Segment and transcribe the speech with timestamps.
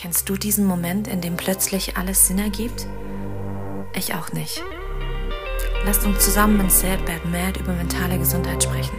[0.00, 2.86] Kennst du diesen Moment, in dem plötzlich alles Sinn ergibt?
[3.96, 4.62] Ich auch nicht.
[5.84, 8.96] Lasst uns zusammen in Sad Bad Mad über mentale Gesundheit sprechen.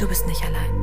[0.00, 0.80] Du bist nicht allein.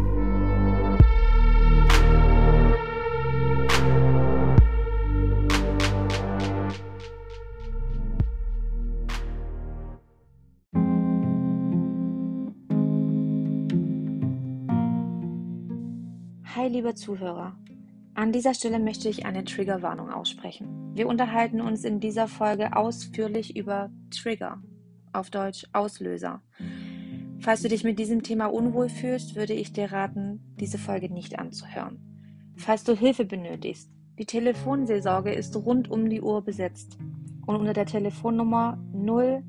[16.56, 17.58] Hi, lieber Zuhörer.
[18.18, 20.90] An dieser Stelle möchte ich eine Triggerwarnung aussprechen.
[20.96, 24.60] Wir unterhalten uns in dieser Folge ausführlich über Trigger,
[25.14, 26.42] auf Deutsch Auslöser.
[27.40, 31.38] Falls du dich mit diesem Thema unwohl fühlst, würde ich dir raten, diese Folge nicht
[31.38, 32.00] anzuhören.
[32.56, 36.98] Falls du Hilfe benötigst, die Telefonseelsorge ist rund um die Uhr besetzt
[37.46, 39.44] und unter der Telefonnummer 0800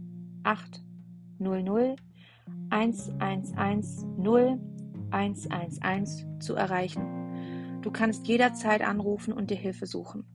[2.68, 4.60] 111 0
[5.10, 7.17] 111 zu erreichen.
[7.88, 10.26] Du kannst jederzeit anrufen und dir Hilfe suchen.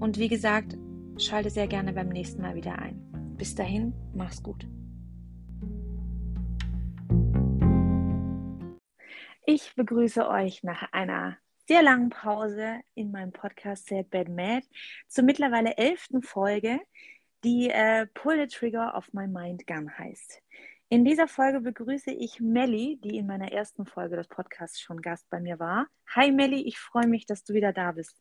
[0.00, 0.78] Und wie gesagt,
[1.18, 3.02] schalte sehr gerne beim nächsten Mal wieder ein.
[3.36, 4.66] Bis dahin, mach's gut.
[9.44, 11.36] Ich begrüße euch nach einer
[11.68, 14.66] sehr langen Pause in meinem Podcast Sad Bad Mad
[15.06, 16.80] zur mittlerweile elften Folge,
[17.44, 20.40] die äh, Pull the Trigger of My Mind Gun heißt.
[20.90, 25.28] In dieser Folge begrüße ich Melli, die in meiner ersten Folge des Podcasts schon Gast
[25.30, 25.86] bei mir war.
[26.14, 28.14] Hi Melli, ich freue mich, dass du wieder da bist.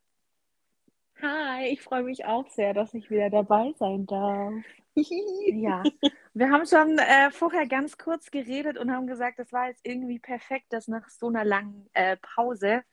[1.22, 4.54] Hi, ich freue mich auch sehr, dass ich wieder dabei sein darf.
[4.96, 5.84] ja,
[6.34, 10.20] wir haben schon äh, vorher ganz kurz geredet und haben gesagt, das war jetzt irgendwie
[10.20, 12.84] perfekt, dass nach so einer langen äh, Pause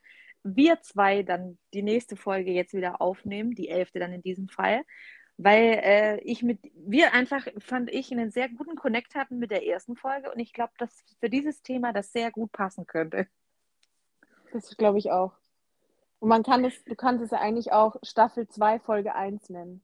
[0.43, 4.83] wir zwei dann die nächste Folge jetzt wieder aufnehmen, die elfte dann in diesem Fall
[5.43, 9.65] weil äh, ich mit, wir einfach, fand ich, einen sehr guten Connect hatten mit der
[9.65, 13.27] ersten Folge und ich glaube, dass für dieses Thema das sehr gut passen könnte.
[14.53, 15.33] Das glaube ich auch.
[16.19, 19.83] Und man kann es, du kannst es ja eigentlich auch Staffel 2, Folge 1 nennen.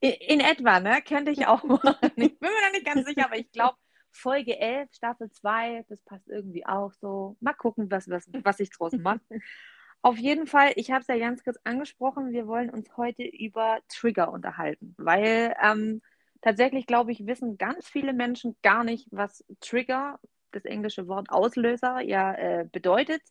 [0.00, 1.02] In, in etwa, ne?
[1.06, 1.96] Könnte ich auch machen.
[2.16, 3.76] Ich bin mir da nicht ganz sicher, aber ich glaube,
[4.10, 7.36] Folge 11, Staffel 2, das passt irgendwie auch so.
[7.40, 9.20] Mal gucken, was, was, was ich draus mache.
[10.02, 13.78] Auf jeden Fall, ich habe es ja ganz kurz angesprochen, wir wollen uns heute über
[13.88, 16.02] Trigger unterhalten, weil ähm,
[16.40, 20.20] tatsächlich, glaube ich, wissen ganz viele Menschen gar nicht, was Trigger,
[20.52, 23.22] das englische Wort Auslöser, ja äh, bedeutet,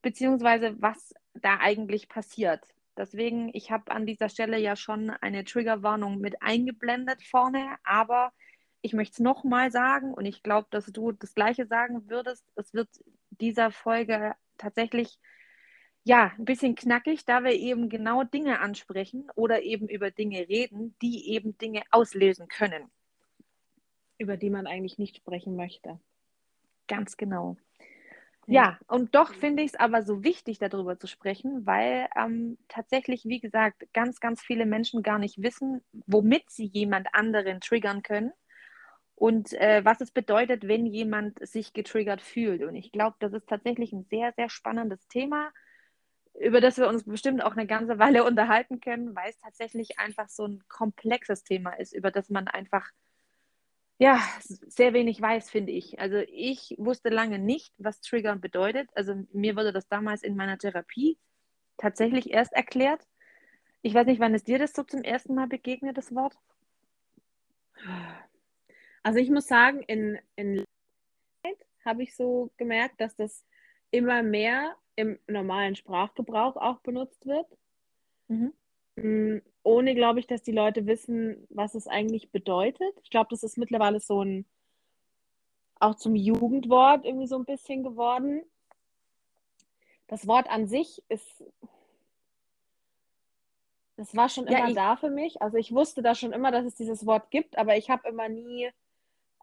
[0.00, 2.64] beziehungsweise was da eigentlich passiert.
[2.96, 8.32] Deswegen, ich habe an dieser Stelle ja schon eine Triggerwarnung mit eingeblendet vorne, aber
[8.82, 12.44] ich möchte es nochmal sagen und ich glaube, dass du das Gleiche sagen würdest.
[12.56, 12.88] Es wird
[13.30, 15.18] dieser Folge tatsächlich
[16.04, 20.94] ja, ein bisschen knackig, da wir eben genau Dinge ansprechen oder eben über Dinge reden,
[21.02, 22.90] die eben Dinge auslösen können.
[24.18, 26.00] Über die man eigentlich nicht sprechen möchte.
[26.88, 27.56] Ganz genau.
[28.46, 33.24] Ja, und doch finde ich es aber so wichtig, darüber zu sprechen, weil ähm, tatsächlich,
[33.24, 38.32] wie gesagt, ganz, ganz viele Menschen gar nicht wissen, womit sie jemand anderen triggern können
[39.14, 42.64] und äh, was es bedeutet, wenn jemand sich getriggert fühlt.
[42.64, 45.52] Und ich glaube, das ist tatsächlich ein sehr, sehr spannendes Thema
[46.34, 50.28] über das wir uns bestimmt auch eine ganze Weile unterhalten können, weil es tatsächlich einfach
[50.28, 52.90] so ein komplexes Thema ist, über das man einfach
[53.98, 56.00] ja, sehr wenig weiß, finde ich.
[56.00, 58.88] Also ich wusste lange nicht, was Triggern bedeutet.
[58.94, 61.18] Also mir wurde das damals in meiner Therapie
[61.76, 63.06] tatsächlich erst erklärt.
[63.82, 66.34] Ich weiß nicht, wann ist dir das so zum ersten Mal begegnet, das Wort?
[69.02, 70.64] Also ich muss sagen, in, in
[71.84, 73.44] habe ich so gemerkt, dass das
[73.90, 77.46] immer mehr im normalen Sprachgebrauch auch benutzt wird.
[78.28, 78.52] Mhm.
[78.96, 82.94] Mm, ohne, glaube ich, dass die Leute wissen, was es eigentlich bedeutet.
[83.02, 84.44] Ich glaube, das ist mittlerweile so ein,
[85.78, 88.42] auch zum Jugendwort irgendwie so ein bisschen geworden.
[90.08, 91.44] Das Wort an sich ist,
[93.96, 95.40] das war schon immer ja, ich, da für mich.
[95.40, 98.28] Also ich wusste da schon immer, dass es dieses Wort gibt, aber ich habe immer
[98.28, 98.70] nie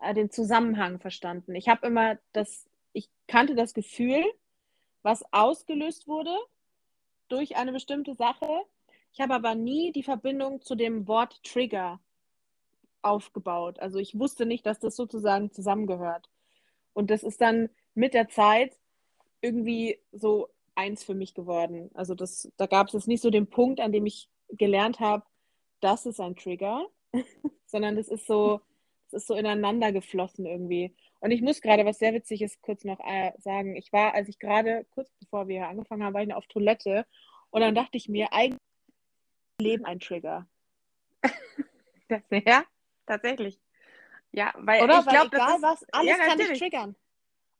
[0.01, 1.55] äh, den Zusammenhang verstanden.
[1.55, 4.23] Ich habe immer das, ich kannte das Gefühl,
[5.01, 6.35] was ausgelöst wurde
[7.27, 8.47] durch eine bestimmte Sache.
[9.13, 11.99] Ich habe aber nie die Verbindung zu dem Wort Trigger
[13.01, 13.79] aufgebaut.
[13.79, 16.29] Also ich wusste nicht, dass das sozusagen zusammengehört.
[16.93, 18.73] Und das ist dann mit der Zeit
[19.41, 21.89] irgendwie so eins für mich geworden.
[21.93, 25.23] Also das, da gab es jetzt nicht so den Punkt, an dem ich gelernt habe,
[25.79, 26.85] das ist ein Trigger,
[27.65, 28.61] sondern das ist so,
[29.11, 30.95] das ist so ineinander geflossen irgendwie.
[31.19, 33.75] Und ich muss gerade was sehr Witziges kurz noch äh, sagen.
[33.75, 37.05] Ich war, als ich gerade, kurz bevor wir angefangen haben, war ich noch auf Toilette
[37.49, 38.59] und dann dachte ich mir, eigentlich
[39.59, 40.47] Leben ein Trigger.
[42.09, 42.63] das, ja,
[43.05, 43.59] tatsächlich.
[44.31, 44.99] Ja, weil Oder?
[44.99, 46.95] ich glaube, egal was, alles ja, kann dich triggern.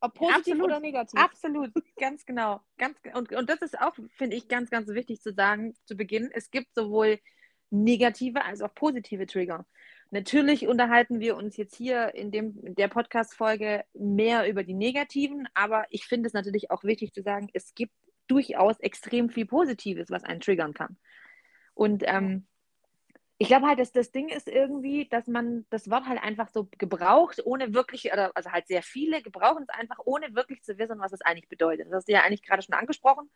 [0.00, 0.64] Ob positiv Absolut.
[0.64, 1.20] oder negativ.
[1.20, 2.60] Absolut, ganz genau.
[2.76, 6.30] Ganz, und, und das ist auch, finde ich, ganz, ganz wichtig zu sagen zu Beginn.
[6.32, 7.18] Es gibt sowohl
[7.70, 9.66] negative als auch positive Trigger.
[10.10, 15.46] Natürlich unterhalten wir uns jetzt hier in, dem, in der Podcast-Folge mehr über die negativen,
[15.54, 17.92] aber ich finde es natürlich auch wichtig zu sagen, es gibt
[18.26, 20.96] durchaus extrem viel Positives, was einen triggern kann.
[21.74, 22.46] Und ähm,
[23.38, 26.68] ich glaube halt, dass das Ding ist irgendwie, dass man das Wort halt einfach so
[26.78, 30.98] gebraucht, ohne wirklich, oder also halt sehr viele gebrauchen es einfach, ohne wirklich zu wissen,
[30.98, 31.86] was es eigentlich bedeutet.
[31.86, 33.30] Das hast du ja eigentlich gerade schon angesprochen,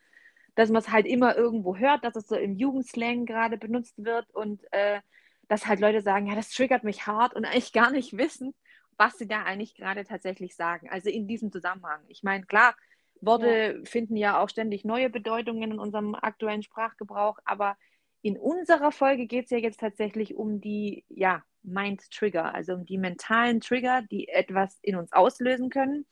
[0.54, 4.28] dass man es halt immer irgendwo hört, dass es so im Jugendslang gerade benutzt wird
[4.34, 5.00] und äh,
[5.48, 8.54] dass halt Leute sagen, ja, das triggert mich hart und eigentlich gar nicht wissen,
[8.96, 10.88] was sie da eigentlich gerade tatsächlich sagen.
[10.90, 12.00] Also in diesem Zusammenhang.
[12.08, 12.74] Ich meine, klar,
[13.20, 13.84] Worte ja.
[13.84, 17.76] finden ja auch ständig neue Bedeutungen in unserem aktuellen Sprachgebrauch, aber
[18.20, 22.98] in unserer Folge geht es ja jetzt tatsächlich um die ja, Mind-Trigger, also um die
[22.98, 26.06] mentalen Trigger, die etwas in uns auslösen können.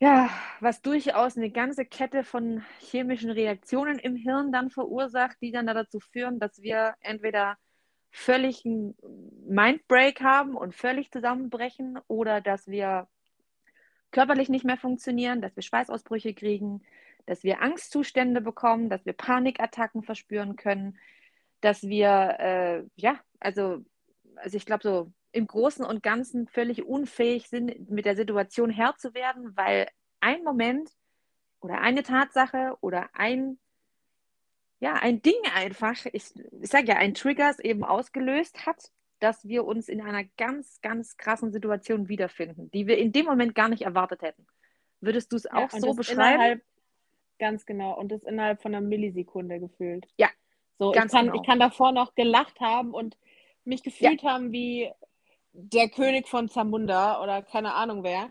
[0.00, 0.28] Ja,
[0.60, 6.00] was durchaus eine ganze Kette von chemischen Reaktionen im Hirn dann verursacht, die dann dazu
[6.00, 7.56] führen, dass wir entweder
[8.10, 8.96] völlig einen
[9.48, 13.08] Mindbreak haben und völlig zusammenbrechen oder dass wir
[14.10, 16.82] körperlich nicht mehr funktionieren, dass wir Schweißausbrüche kriegen,
[17.26, 20.98] dass wir Angstzustände bekommen, dass wir Panikattacken verspüren können,
[21.60, 23.84] dass wir, äh, ja, also,
[24.36, 28.96] also ich glaube, so im Großen und Ganzen völlig unfähig sind, mit der Situation Herr
[28.96, 29.88] zu werden, weil
[30.20, 30.90] ein Moment
[31.60, 33.58] oder eine Tatsache oder ein,
[34.78, 39.46] ja, ein Ding einfach, ich, ich sage ja, ein Trigger es eben ausgelöst hat, dass
[39.48, 43.68] wir uns in einer ganz, ganz krassen Situation wiederfinden, die wir in dem Moment gar
[43.68, 44.46] nicht erwartet hätten.
[45.00, 46.62] Würdest du es auch ja, so beschreiben?
[47.38, 47.98] Ganz genau.
[47.98, 50.06] Und das innerhalb von einer Millisekunde gefühlt.
[50.16, 50.28] Ja.
[50.78, 51.40] So, ganz ich, kann, genau.
[51.40, 53.16] ich kann davor noch gelacht haben und
[53.64, 54.30] mich gefühlt ja.
[54.30, 54.90] haben wie
[55.54, 58.30] der König von Zamunda oder keine Ahnung wer.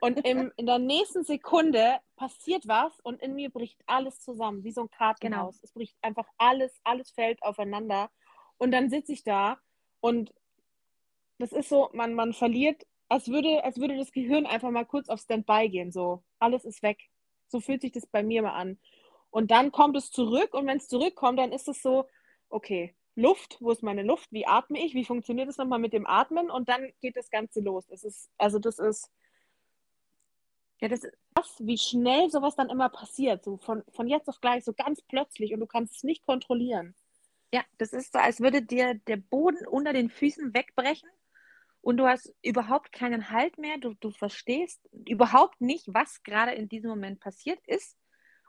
[0.00, 4.72] Und im, in der nächsten Sekunde passiert was und in mir bricht alles zusammen, wie
[4.72, 5.54] so ein Kartenhaus.
[5.54, 5.64] Genau.
[5.64, 8.10] Es bricht einfach alles, alles fällt aufeinander.
[8.58, 9.58] Und dann sitze ich da
[10.00, 10.34] und
[11.38, 15.08] das ist so, man, man verliert, als würde, als würde das Gehirn einfach mal kurz
[15.08, 15.92] auf Standby gehen.
[15.92, 16.98] So, alles ist weg.
[17.48, 18.78] So fühlt sich das bei mir mal an.
[19.30, 22.06] Und dann kommt es zurück und wenn es zurückkommt, dann ist es so,
[22.48, 24.32] okay, Luft, wo ist meine Luft?
[24.32, 24.94] Wie atme ich?
[24.94, 26.50] Wie funktioniert es nochmal mit dem Atmen?
[26.50, 27.84] Und dann geht das Ganze los.
[27.90, 29.10] Es ist, also das ist,
[30.80, 33.44] ja, das ist krass, wie schnell sowas dann immer passiert.
[33.44, 36.94] So von, von jetzt auf gleich, so ganz plötzlich und du kannst es nicht kontrollieren.
[37.52, 41.08] Ja, das ist so, als würde dir der Boden unter den Füßen wegbrechen
[41.82, 46.68] und du hast überhaupt keinen Halt mehr, du, du verstehst überhaupt nicht, was gerade in
[46.68, 47.96] diesem Moment passiert ist.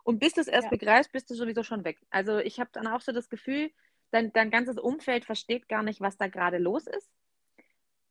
[0.04, 0.70] Und bis du es erst ja.
[0.70, 2.00] begreifst, bist du sowieso schon weg.
[2.10, 3.72] Also ich habe dann auch so das Gefühl,
[4.16, 7.10] dein, dein ganzes Umfeld versteht gar nicht, was da gerade los ist.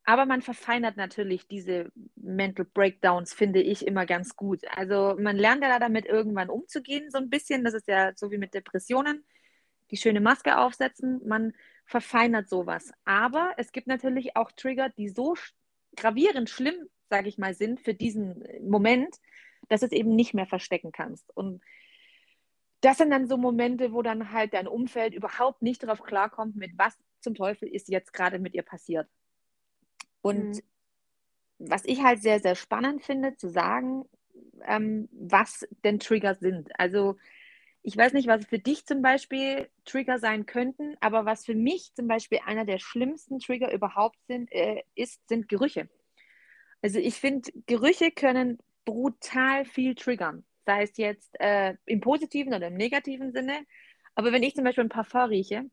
[0.04, 4.60] Aber man verfeinert natürlich diese Mental Breakdowns, finde ich, immer ganz gut.
[4.70, 7.64] Also man lernt ja damit irgendwann umzugehen, so ein bisschen.
[7.64, 9.24] Das ist ja so wie mit Depressionen.
[9.90, 11.22] Die schöne Maske aufsetzen.
[11.26, 11.54] Man
[11.86, 12.92] verfeinert sowas.
[13.06, 15.36] Aber es gibt natürlich auch Trigger, die so
[15.96, 16.76] gravierend schlimm,
[17.08, 19.16] sage ich mal, sind für diesen Moment,
[19.68, 21.34] dass es eben nicht mehr verstecken kannst.
[21.34, 21.62] Und
[22.84, 26.72] das sind dann so Momente, wo dann halt dein Umfeld überhaupt nicht darauf klarkommt, mit
[26.76, 29.08] was zum Teufel ist jetzt gerade mit ihr passiert.
[30.20, 30.60] Und mhm.
[31.58, 34.04] was ich halt sehr, sehr spannend finde, zu sagen,
[34.66, 36.68] ähm, was denn Trigger sind.
[36.78, 37.16] Also
[37.82, 41.92] ich weiß nicht, was für dich zum Beispiel Trigger sein könnten, aber was für mich
[41.94, 45.88] zum Beispiel einer der schlimmsten Trigger überhaupt sind, äh, ist, sind Gerüche.
[46.82, 52.68] Also ich finde, Gerüche können brutal viel triggern, sei es jetzt äh, im positiven oder
[52.68, 53.66] im negativen Sinne.
[54.14, 55.64] Aber wenn ich zum Beispiel ein Parfum rieche,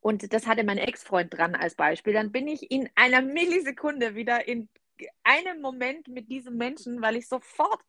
[0.00, 4.46] und das hatte mein Ex-Freund dran als Beispiel, dann bin ich in einer Millisekunde wieder
[4.46, 4.68] in
[5.24, 7.80] einem Moment mit diesem Menschen, weil ich sofort,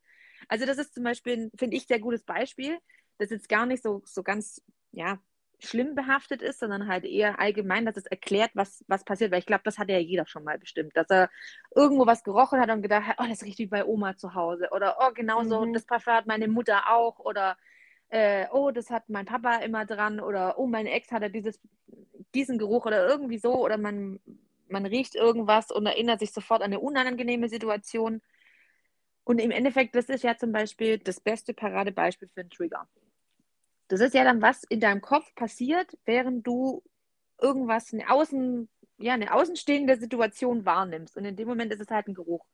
[0.47, 2.79] also das ist zum Beispiel, finde ich, sehr gutes Beispiel
[3.19, 4.61] das jetzt gar nicht so, so ganz,
[4.91, 5.19] ja,
[5.59, 9.31] schlimm behaftet ist, sondern halt eher allgemein, dass es erklärt, was, was passiert.
[9.31, 11.29] Weil ich glaube, das hat ja jeder schon mal bestimmt, dass er
[11.75, 14.69] irgendwo was gerochen hat und gedacht hat, oh, das riecht wie bei Oma zu Hause.
[14.71, 15.73] Oder, oh, genauso, mhm.
[15.73, 17.19] das Parfum hat meine Mutter auch.
[17.19, 17.57] Oder,
[18.09, 20.19] äh, oh, das hat mein Papa immer dran.
[20.19, 21.59] Oder, oh, mein Ex hatte dieses,
[22.33, 23.55] diesen Geruch oder irgendwie so.
[23.55, 24.19] Oder man,
[24.69, 28.21] man riecht irgendwas und erinnert sich sofort an eine unangenehme Situation.
[29.25, 32.87] Und im Endeffekt, das ist ja zum Beispiel das beste Paradebeispiel für einen Trigger.
[33.89, 36.83] Das ist ja dann, was in deinem Kopf passiert, während du
[37.41, 41.17] irgendwas, eine, Außen, ja, eine außenstehende Situation wahrnimmst.
[41.17, 42.45] Und in dem Moment ist es halt ein Geruch.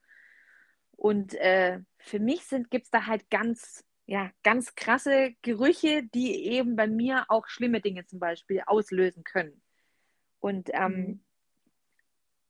[0.95, 6.77] Und äh, für mich gibt es da halt ganz, ja, ganz krasse Gerüche, die eben
[6.77, 9.61] bei mir auch schlimme Dinge zum Beispiel auslösen können.
[10.39, 11.19] Und ähm, mhm.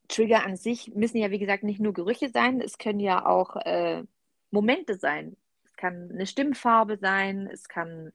[0.10, 3.56] Trigger an sich müssen ja, wie gesagt, nicht nur Gerüche sein, es können ja auch
[3.56, 4.04] äh,
[4.52, 5.38] Momente sein.
[5.64, 8.14] Es kann eine Stimmfarbe sein, es kann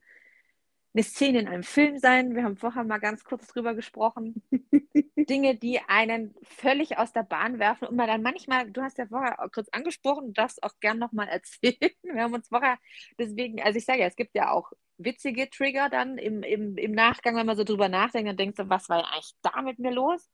[0.92, 2.34] eine Szene in einem Film sein.
[2.34, 4.42] Wir haben vorher mal ganz kurz drüber gesprochen.
[5.16, 9.06] Dinge, die einen völlig aus der Bahn werfen und man dann manchmal, du hast ja
[9.06, 11.76] vorher kurz angesprochen, du darfst auch gern nochmal erzählen.
[12.02, 12.78] Wir haben uns vorher,
[13.18, 16.92] deswegen, also ich sage ja, es gibt ja auch witzige Trigger dann im, im, im
[16.92, 19.92] Nachgang, wenn man so drüber nachdenkt, dann denkst du, was war eigentlich da mit mir
[19.92, 20.28] los?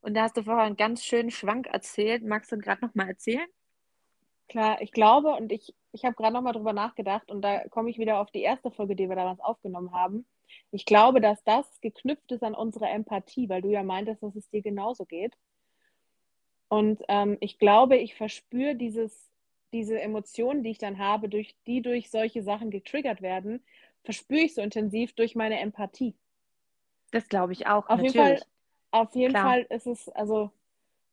[0.00, 2.24] Und da hast du vorher einen ganz schönen Schwank erzählt.
[2.24, 3.46] Magst du gerade nochmal erzählen?
[4.52, 7.98] Klar, ich glaube und ich ich habe gerade nochmal drüber nachgedacht und da komme ich
[7.98, 10.26] wieder auf die erste Folge, die wir damals aufgenommen haben.
[10.70, 14.48] Ich glaube, dass das geknüpft ist an unsere Empathie, weil du ja meintest, dass es
[14.50, 15.34] dir genauso geht.
[16.68, 19.30] Und ähm, ich glaube, ich verspüre dieses,
[19.72, 23.62] diese Emotionen, die ich dann habe, durch, die durch solche Sachen getriggert werden,
[24.04, 26.14] verspüre ich so intensiv durch meine Empathie.
[27.10, 27.88] Das glaube ich auch.
[27.88, 28.14] Auf natürlich.
[28.14, 28.42] jeden Fall,
[28.90, 30.50] auf jeden Fall ist es, also,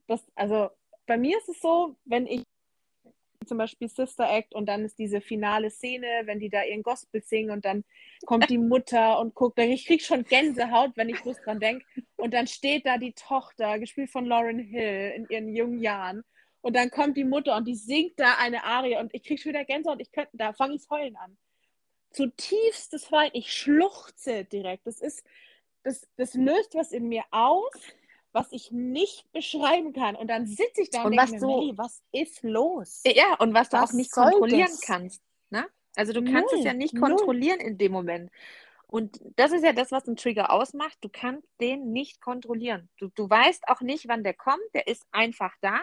[0.08, 0.70] das, also
[1.06, 2.44] bei mir ist es so, wenn ich
[3.50, 7.22] zum Beispiel Sister Act und dann ist diese finale Szene, wenn die da ihren Gospel
[7.22, 7.84] singen und dann
[8.26, 11.86] kommt die Mutter und guckt, ich kriege schon Gänsehaut, wenn ich bloß dran denke.
[12.16, 16.24] Und dann steht da die Tochter, gespielt von Lauren Hill in ihren jungen Jahren.
[16.62, 19.52] Und dann kommt die Mutter und die singt da eine Arie und ich kriege schon
[19.52, 20.00] wieder Gänsehaut.
[20.00, 21.38] Ich könnte, da fange ich heulen an.
[22.12, 23.32] Zutiefstes Heulen.
[23.34, 24.88] Ich schluchze direkt.
[24.88, 25.24] Das ist,
[25.84, 27.72] das, das löst was in mir aus
[28.32, 30.16] was ich nicht beschreiben kann.
[30.16, 33.02] Und dann sitze ich da und, und denke mir, du, was ist los?
[33.06, 34.82] Ja, und was du was auch nicht kontrollieren das?
[34.82, 35.22] kannst.
[35.50, 35.66] Ne?
[35.96, 37.68] Also du kannst null, es ja nicht kontrollieren null.
[37.68, 38.32] in dem Moment.
[38.88, 40.98] Und das ist ja das, was ein Trigger ausmacht.
[41.02, 42.90] Du kannst den nicht kontrollieren.
[42.98, 44.64] Du, du weißt auch nicht, wann der kommt.
[44.74, 45.80] Der ist einfach da.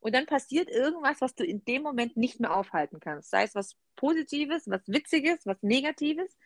[0.00, 3.30] Und dann passiert irgendwas, was du in dem Moment nicht mehr aufhalten kannst.
[3.30, 6.36] Sei es was Positives, was Witziges, was Negatives.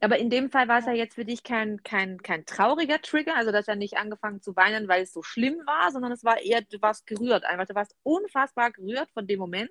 [0.00, 3.34] Aber in dem Fall war es ja jetzt für dich kein, kein, kein trauriger Trigger,
[3.34, 6.40] also dass er nicht angefangen zu weinen, weil es so schlimm war, sondern es war
[6.40, 7.66] eher, du warst gerührt einfach.
[7.66, 9.70] Du warst unfassbar gerührt von dem Moment.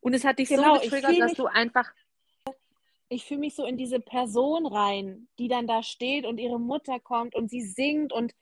[0.00, 1.92] Und es hat dich genau, so getriggert, dass du einfach.
[3.08, 6.98] Ich fühle mich so in diese Person rein, die dann da steht und ihre Mutter
[7.00, 8.34] kommt und sie singt und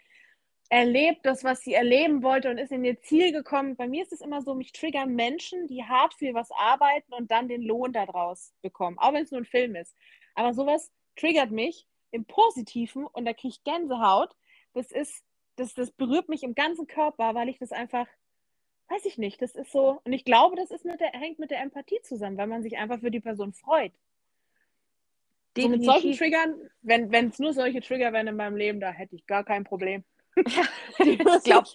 [0.69, 3.75] erlebt das, was sie erleben wollte und ist in ihr Ziel gekommen.
[3.75, 7.31] Bei mir ist es immer so, mich triggern Menschen, die hart für was arbeiten und
[7.31, 9.97] dann den Lohn daraus bekommen, auch wenn es nur ein Film ist.
[10.35, 14.35] Aber sowas triggert mich im Positiven und da kriege ich Gänsehaut.
[14.75, 15.25] Das ist,
[15.57, 18.07] das, das berührt mich im ganzen Körper, weil ich das einfach,
[18.89, 21.51] weiß ich nicht, das ist so, und ich glaube, das ist mit der, hängt mit
[21.51, 23.93] der Empathie zusammen, weil man sich einfach für die Person freut.
[25.57, 29.17] So mit solchen Triggern, wenn es nur solche Trigger wären in meinem Leben, da hätte
[29.17, 30.05] ich gar kein Problem.
[30.37, 30.63] Ja,
[30.99, 31.69] ich glaube,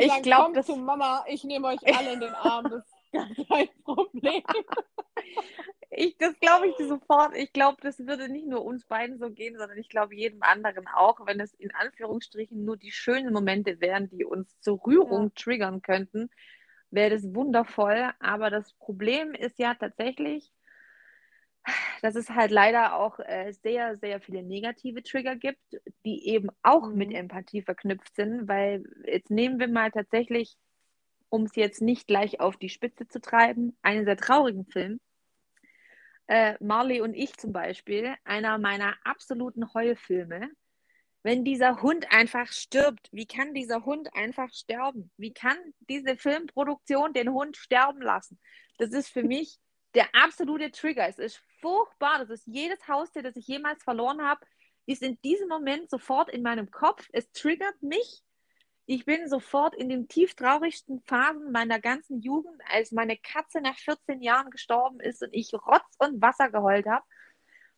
[0.00, 3.68] ich glaube, das zu Mama, ich nehme euch alle in den Arm, das gar kein
[3.84, 4.42] Problem.
[5.90, 7.36] Ich, das glaube ich sofort.
[7.36, 10.86] Ich glaube, das würde nicht nur uns beiden so gehen, sondern ich glaube jedem anderen
[10.86, 15.32] auch, wenn es in Anführungsstrichen nur die schönen Momente wären, die uns zur Rührung ja.
[15.34, 16.30] triggern könnten,
[16.90, 18.10] wäre das wundervoll.
[18.20, 20.52] Aber das Problem ist ja tatsächlich,
[22.02, 26.88] dass es halt leider auch äh, sehr, sehr viele negative Trigger gibt, die eben auch
[26.88, 26.96] mhm.
[26.96, 30.56] mit Empathie verknüpft sind, weil jetzt nehmen wir mal tatsächlich,
[31.30, 35.00] um es jetzt nicht gleich auf die Spitze zu treiben, einen sehr traurigen Film
[36.30, 40.48] äh, Marley und ich zum Beispiel, einer meiner absoluten Heulfilme.
[41.24, 45.10] Wenn dieser Hund einfach stirbt, wie kann dieser Hund einfach sterben?
[45.16, 45.58] Wie kann
[45.88, 48.38] diese Filmproduktion den Hund sterben lassen?
[48.78, 49.58] Das ist für mich
[49.94, 51.08] der absolute Trigger.
[51.08, 52.20] Es ist furchtbar.
[52.20, 54.46] Das ist jedes Haustier, das ich jemals verloren habe,
[54.86, 57.08] ist in diesem Moment sofort in meinem Kopf.
[57.12, 58.22] Es triggert mich
[58.92, 64.20] ich bin sofort in den tieftraurigsten Phasen meiner ganzen Jugend, als meine Katze nach 14
[64.20, 67.04] Jahren gestorben ist und ich Rotz und Wasser geheult habe,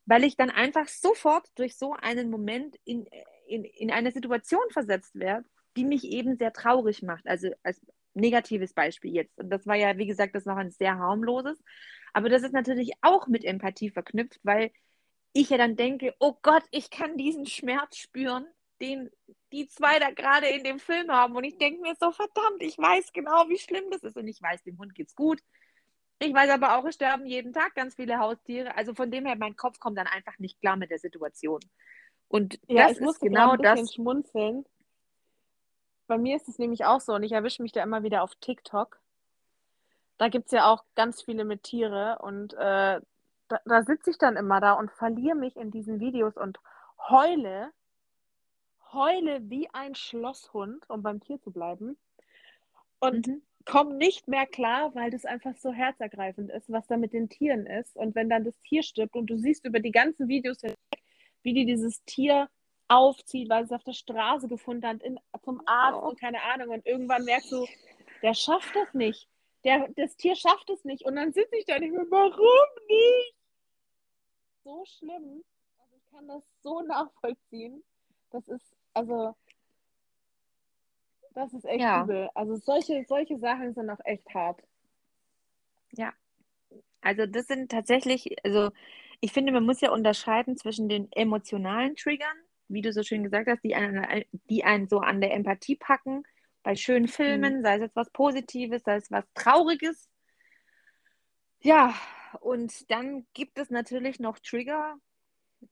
[0.06, 3.06] weil ich dann einfach sofort durch so einen Moment in,
[3.46, 7.26] in, in eine Situation versetzt werde, die mich eben sehr traurig macht.
[7.26, 7.78] Also als
[8.14, 9.38] negatives Beispiel jetzt.
[9.38, 11.62] Und das war ja, wie gesagt, das noch ein sehr harmloses.
[12.14, 14.70] Aber das ist natürlich auch mit Empathie verknüpft, weil
[15.34, 18.46] ich ja dann denke, oh Gott, ich kann diesen Schmerz spüren,
[18.82, 19.10] den
[19.52, 21.36] die zwei da gerade in dem Film haben.
[21.36, 24.16] Und ich denke mir so, verdammt, ich weiß genau, wie schlimm das ist.
[24.16, 25.40] Und ich weiß, dem Hund geht's gut.
[26.18, 28.76] Ich weiß aber auch, es sterben jeden Tag ganz viele Haustiere.
[28.76, 31.60] Also von dem her, mein Kopf kommt dann einfach nicht klar mit der Situation.
[32.28, 33.92] Und ja, das ich muss genau ein das.
[33.92, 34.64] schmunzeln.
[36.06, 38.34] Bei mir ist es nämlich auch so und ich erwische mich da immer wieder auf
[38.36, 39.00] TikTok.
[40.18, 43.00] Da gibt es ja auch ganz viele mit Tiere und äh,
[43.48, 46.58] da, da sitze ich dann immer da und verliere mich in diesen Videos und
[47.08, 47.70] heule,
[48.92, 51.96] heule wie ein Schlosshund, um beim Tier zu bleiben.
[53.00, 53.42] Und mhm.
[53.64, 57.66] komme nicht mehr klar, weil das einfach so herzergreifend ist, was da mit den Tieren
[57.66, 57.96] ist.
[57.96, 60.78] Und wenn dann das Tier stirbt und du siehst über die ganzen Videos hinweg,
[61.42, 62.48] wie die dieses Tier
[62.88, 66.08] aufzieht, weil sie es auf der Straße gefunden hat, in, zum Arzt oh.
[66.08, 66.68] und keine Ahnung.
[66.68, 67.66] Und irgendwann merkst du,
[68.22, 69.28] der schafft das nicht.
[69.64, 71.04] Der, das Tier schafft es nicht.
[71.04, 73.34] Und dann sitze ich da nicht mehr, warum nicht?
[74.64, 75.44] So schlimm.
[75.78, 77.82] Also ich kann das so nachvollziehen.
[78.30, 79.34] Das ist, also,
[81.34, 82.04] das ist echt ja.
[82.04, 82.28] übel.
[82.34, 84.62] Also solche, solche Sachen sind auch echt hart.
[85.92, 86.12] Ja.
[87.00, 88.70] Also das sind tatsächlich, also
[89.20, 92.36] ich finde, man muss ja unterscheiden zwischen den emotionalen Triggern,
[92.68, 96.22] wie du so schön gesagt hast, die einen, die einen so an der Empathie packen,
[96.62, 97.62] bei schönen Filmen, mhm.
[97.62, 100.08] sei es etwas Positives, sei es was Trauriges.
[101.60, 101.94] Ja,
[102.40, 104.96] und dann gibt es natürlich noch Trigger,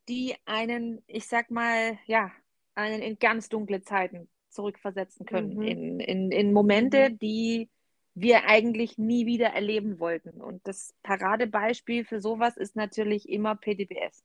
[0.09, 2.31] die einen, ich sag mal, ja,
[2.75, 5.63] einen in ganz dunkle Zeiten zurückversetzen können, mhm.
[5.63, 7.19] in, in, in Momente, mhm.
[7.19, 7.71] die
[8.15, 10.41] wir eigentlich nie wieder erleben wollten.
[10.41, 14.25] Und das Paradebeispiel für sowas ist natürlich immer PTBS.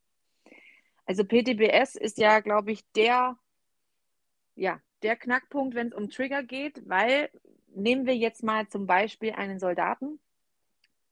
[1.06, 3.38] Also PTBS ist ja, glaube ich, der,
[4.56, 7.30] ja, der Knackpunkt, wenn es um Trigger geht, weil
[7.76, 10.20] nehmen wir jetzt mal zum Beispiel einen Soldaten,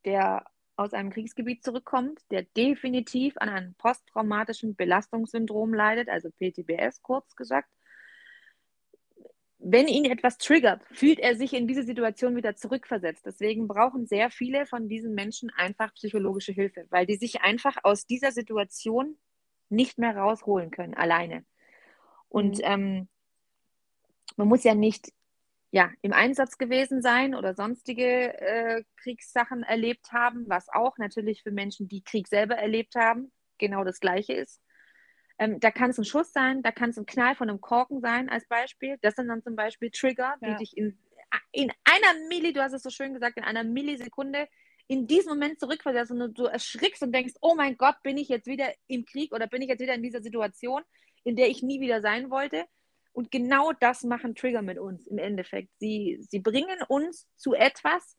[0.04, 7.36] der aus einem Kriegsgebiet zurückkommt, der definitiv an einem posttraumatischen Belastungssyndrom leidet, also PTBS kurz
[7.36, 7.70] gesagt,
[9.65, 13.25] wenn ihn etwas triggert, fühlt er sich in diese Situation wieder zurückversetzt.
[13.25, 18.06] Deswegen brauchen sehr viele von diesen Menschen einfach psychologische Hilfe, weil die sich einfach aus
[18.06, 19.18] dieser Situation
[19.70, 21.46] nicht mehr rausholen können, alleine.
[22.27, 22.63] Und mhm.
[22.63, 23.08] ähm,
[24.36, 25.13] man muss ja nicht
[25.74, 31.50] ja, im Einsatz gewesen sein oder sonstige äh, Kriegssachen erlebt haben, was auch natürlich für
[31.50, 34.62] Menschen, die Krieg selber erlebt haben, genau das Gleiche ist.
[35.39, 38.01] Ähm, da kann es ein Schuss sein, da kann es ein Knall von einem Korken
[38.01, 38.98] sein als Beispiel.
[39.01, 40.58] Das sind dann zum Beispiel Trigger, die ja.
[40.58, 40.96] dich in,
[41.51, 44.48] in einer Milli, du hast es so schön gesagt, in einer Millisekunde
[44.86, 48.46] in diesem Moment zurückversetzen und du erschrickst und denkst, oh mein Gott, bin ich jetzt
[48.46, 50.84] wieder im Krieg oder bin ich jetzt wieder in dieser Situation,
[51.24, 52.63] in der ich nie wieder sein wollte.
[53.13, 55.70] Und genau das machen Trigger mit uns im Endeffekt.
[55.79, 58.17] Sie, sie bringen uns zu etwas,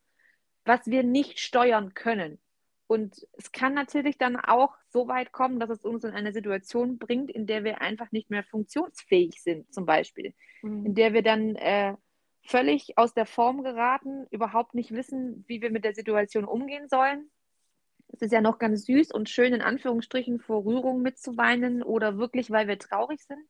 [0.64, 2.40] was wir nicht steuern können.
[2.86, 6.99] Und es kann natürlich dann auch so weit kommen, dass es uns in eine Situation
[6.99, 10.34] bringt, in der wir einfach nicht mehr funktionsfähig sind, zum Beispiel.
[10.62, 10.86] Mhm.
[10.86, 11.95] In der wir dann äh,
[12.42, 17.30] völlig aus der Form geraten, überhaupt nicht wissen, wie wir mit der Situation umgehen sollen.
[18.08, 22.50] Es ist ja noch ganz süß und schön, in Anführungsstrichen, vor Rührung mitzuweinen oder wirklich,
[22.50, 23.40] weil wir traurig sind.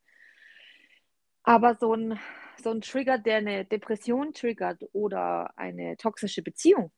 [1.47, 2.19] Aber so ein,
[2.57, 6.91] so ein Trigger, der eine Depression triggert oder eine toxische Beziehung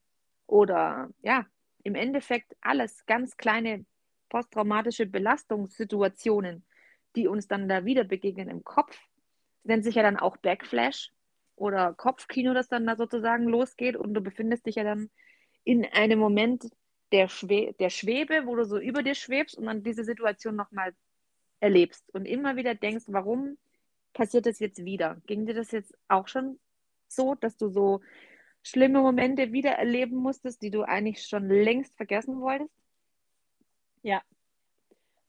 [0.47, 1.45] oder ja,
[1.83, 3.85] im Endeffekt alles ganz kleine
[4.29, 6.65] posttraumatische Belastungssituationen,
[7.17, 8.97] die uns dann da wieder begegnen im Kopf,
[9.63, 11.11] nennt sich ja dann auch Backflash
[11.57, 13.97] oder Kopfkino, das dann da sozusagen losgeht.
[13.97, 15.09] Und du befindest dich ja dann
[15.65, 16.69] in einem Moment
[17.11, 20.93] der, Schwe der Schwebe, wo du so über dir schwebst und dann diese Situation nochmal
[21.59, 23.57] erlebst und immer wieder denkst, warum
[24.17, 25.21] passiert das jetzt wieder?
[25.27, 26.59] Ging dir das jetzt auch schon
[27.07, 28.01] so, dass du so
[28.63, 32.73] schlimme Momente wieder erleben musstest, die du eigentlich schon längst vergessen wolltest?
[34.01, 34.21] Ja.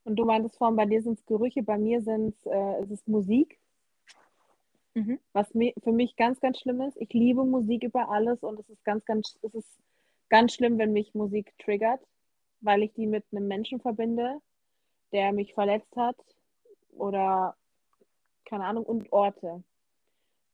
[0.05, 3.59] Und du meintest vorhin, bei dir sind es Gerüche, bei mir sind äh, es Musik.
[4.95, 5.21] Mhm.
[5.35, 6.97] Was mir, für mich ganz, ganz schlimm ist.
[6.97, 9.79] Ich liebe Musik über alles und es ist ganz, ganz, es ist
[10.31, 12.01] ganz schlimm, wenn mich Musik triggert,
[12.63, 14.41] weil ich die mit einem Menschen verbinde,
[15.13, 16.17] der mich verletzt hat
[16.93, 17.55] oder
[18.49, 19.63] keine Ahnung, und Orte.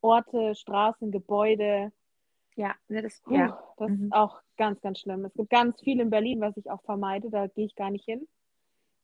[0.00, 1.92] Orte, Straßen, Gebäude,
[2.56, 3.58] ja, ne, das, Puh, ja.
[3.78, 4.06] das mhm.
[4.06, 5.24] ist auch ganz, ganz schlimm.
[5.24, 8.04] Es gibt ganz viel in Berlin, was ich auch vermeide, da gehe ich gar nicht
[8.04, 8.28] hin.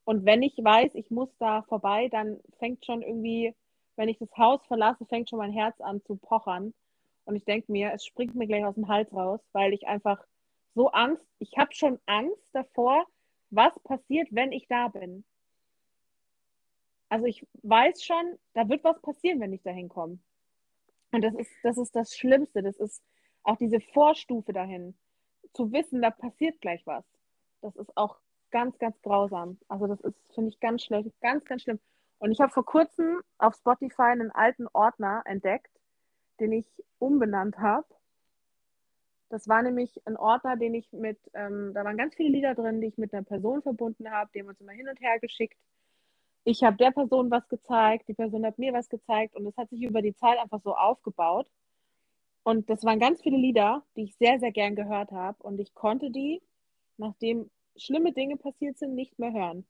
[0.04, 3.54] Und wenn ich weiß, ich muss da vorbei, dann fängt schon irgendwie,
[3.96, 6.74] wenn ich das Haus verlasse, fängt schon mein Herz an zu pochern.
[7.24, 10.24] Und ich denke mir, es springt mir gleich aus dem Hals raus, weil ich einfach
[10.74, 13.04] so Angst, ich habe schon Angst davor,
[13.50, 15.24] was passiert, wenn ich da bin.
[17.10, 20.18] Also ich weiß schon, da wird was passieren, wenn ich da hinkomme.
[21.12, 22.62] Und das ist, das ist das Schlimmste.
[22.62, 23.02] Das ist,
[23.42, 24.94] auch diese Vorstufe dahin,
[25.52, 27.04] zu wissen, da passiert gleich was,
[27.60, 28.18] das ist auch
[28.50, 29.58] ganz, ganz grausam.
[29.68, 31.80] Also das ist, finde ich, ganz schlecht, ganz, ganz schlimm.
[32.18, 35.70] Und ich habe vor kurzem auf Spotify einen alten Ordner entdeckt,
[36.38, 36.66] den ich
[36.98, 37.86] umbenannt habe.
[39.28, 42.80] Das war nämlich ein Ordner, den ich mit, ähm, da waren ganz viele Lieder drin,
[42.80, 45.56] die ich mit einer Person verbunden habe, die haben uns immer hin und her geschickt.
[46.44, 49.68] Ich habe der Person was gezeigt, die Person hat mir was gezeigt und es hat
[49.70, 51.50] sich über die Zeit einfach so aufgebaut.
[52.42, 55.42] Und das waren ganz viele Lieder, die ich sehr, sehr gern gehört habe.
[55.42, 56.42] Und ich konnte die,
[56.96, 59.66] nachdem schlimme Dinge passiert sind, nicht mehr hören.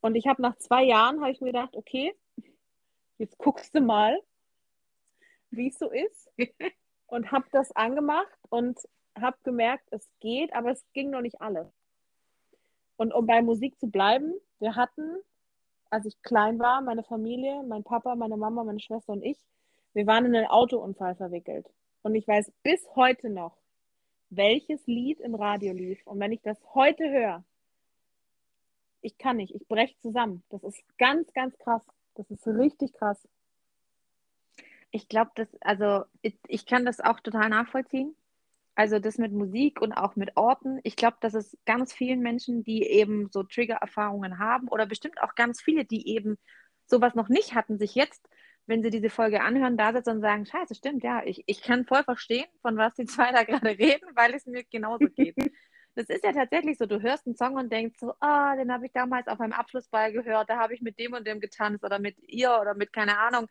[0.00, 2.14] Und ich habe nach zwei Jahren, habe ich mir gedacht, okay,
[3.16, 4.20] jetzt guckst du mal,
[5.50, 6.30] wie es so ist.
[7.06, 8.78] und habe das angemacht und
[9.18, 11.66] habe gemerkt, es geht, aber es ging noch nicht alles.
[12.96, 15.16] Und um bei Musik zu bleiben, wir hatten
[15.90, 19.38] als ich klein war, meine Familie, mein Papa, meine Mama, meine Schwester und ich,
[19.94, 21.66] wir waren in einen Autounfall verwickelt.
[22.02, 23.56] Und ich weiß bis heute noch,
[24.30, 26.06] welches Lied im Radio lief.
[26.06, 27.44] Und wenn ich das heute höre,
[29.00, 30.42] ich kann nicht, ich breche zusammen.
[30.50, 31.82] Das ist ganz, ganz krass.
[32.14, 33.26] Das ist richtig krass.
[34.90, 38.14] Ich glaube, das, also ich, ich kann das auch total nachvollziehen.
[38.78, 40.78] Also das mit Musik und auch mit Orten.
[40.84, 45.34] Ich glaube, dass es ganz vielen Menschen, die eben so Trigger-Erfahrungen haben oder bestimmt auch
[45.34, 46.38] ganz viele, die eben
[46.86, 48.28] sowas noch nicht hatten, sich jetzt,
[48.66, 51.86] wenn sie diese Folge anhören, da sitzen und sagen, scheiße, stimmt, ja, ich, ich kann
[51.86, 55.34] voll verstehen, von was die zwei da gerade reden, weil es mir genauso geht.
[55.96, 58.72] das ist ja tatsächlich so, du hörst einen Song und denkst so, ah, oh, den
[58.72, 61.82] habe ich damals auf meinem Abschlussball gehört, da habe ich mit dem und dem getanzt
[61.82, 63.48] oder mit ihr oder mit keine Ahnung.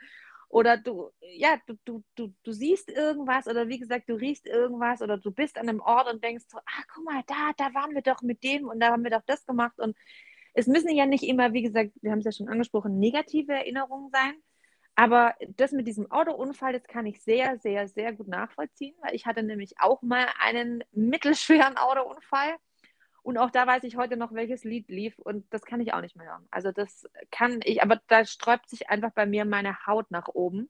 [0.50, 5.02] Oder du, ja, du, du, du, du siehst irgendwas oder wie gesagt, du riechst irgendwas
[5.02, 7.94] oder du bist an einem Ort und denkst so, ah, guck mal, da, da waren
[7.94, 9.78] wir doch mit dem und da haben wir doch das gemacht.
[9.78, 9.96] Und
[10.54, 14.10] es müssen ja nicht immer, wie gesagt, wir haben es ja schon angesprochen, negative Erinnerungen
[14.12, 14.36] sein.
[14.96, 19.28] Aber das mit diesem Autounfall, das kann ich sehr, sehr, sehr gut nachvollziehen, weil ich
[19.28, 22.56] hatte nämlich auch mal einen mittelschweren Autounfall.
[23.28, 26.00] Und auch da weiß ich heute noch, welches Lied lief und das kann ich auch
[26.00, 26.48] nicht mehr hören.
[26.50, 30.70] Also das kann ich, aber da sträubt sich einfach bei mir meine Haut nach oben.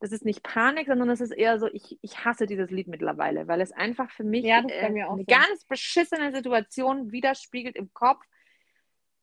[0.00, 3.46] Das ist nicht Panik, sondern es ist eher so, ich, ich hasse dieses Lied mittlerweile,
[3.46, 5.24] weil es einfach für mich ja, äh, eine so.
[5.28, 8.24] ganz beschissene Situation widerspiegelt im Kopf,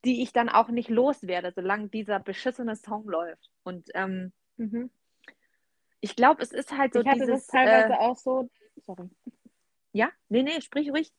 [0.06, 3.52] die ich dann auch nicht loswerde, solange dieser beschissene Song läuft.
[3.63, 4.89] Und ähm, mhm.
[5.99, 7.45] ich glaube, es ist halt so ich hatte dieses...
[7.45, 8.49] Das teilweise äh, auch so...
[8.78, 9.10] Sorry.
[9.91, 10.10] Ja?
[10.30, 11.12] Nee, nee, sprich ruhig.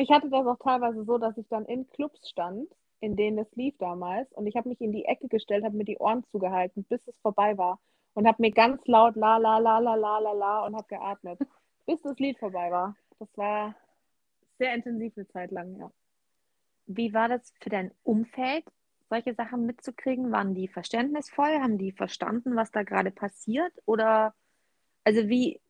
[0.00, 2.68] Ich hatte das auch teilweise so, dass ich dann in Clubs stand,
[3.00, 5.84] in denen es lief damals, und ich habe mich in die Ecke gestellt, habe mir
[5.84, 7.80] die Ohren zugehalten, bis es vorbei war
[8.14, 11.40] und habe mir ganz laut la la la la la la la und habe geatmet,
[11.86, 12.94] bis das Lied vorbei war.
[13.18, 13.74] Das war
[14.58, 15.90] sehr intensiv eine Zeit lang, ja.
[16.86, 18.64] Wie war das für dein Umfeld,
[19.10, 20.30] solche Sachen mitzukriegen?
[20.30, 21.60] Waren die verständnisvoll?
[21.60, 23.72] Haben die verstanden, was da gerade passiert?
[23.84, 24.32] Oder
[25.02, 25.60] also wie,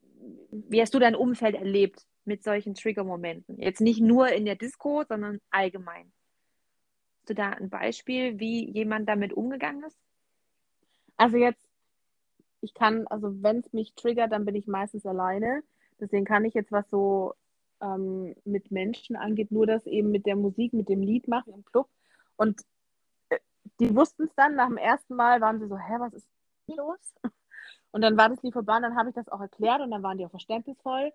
[0.50, 2.06] wie hast du dein Umfeld erlebt?
[2.28, 3.58] Mit solchen Trigger-Momenten.
[3.58, 6.12] Jetzt nicht nur in der Disco, sondern allgemein.
[7.20, 9.98] Hast du da ein Beispiel, wie jemand damit umgegangen ist?
[11.16, 11.66] Also jetzt,
[12.60, 15.62] ich kann, also wenn es mich triggert, dann bin ich meistens alleine.
[15.98, 17.34] Deswegen kann ich jetzt, was so
[17.80, 21.64] ähm, mit Menschen angeht, nur das eben mit der Musik, mit dem Lied machen im
[21.64, 21.88] Club.
[22.36, 22.60] Und
[23.30, 23.38] äh,
[23.80, 26.28] die wussten es dann, nach dem ersten Mal waren sie so, hä, was ist
[26.66, 27.14] hier los?
[27.90, 30.02] Und dann war das Lied vorbei und dann habe ich das auch erklärt und dann
[30.02, 31.10] waren die auch verständnisvoll.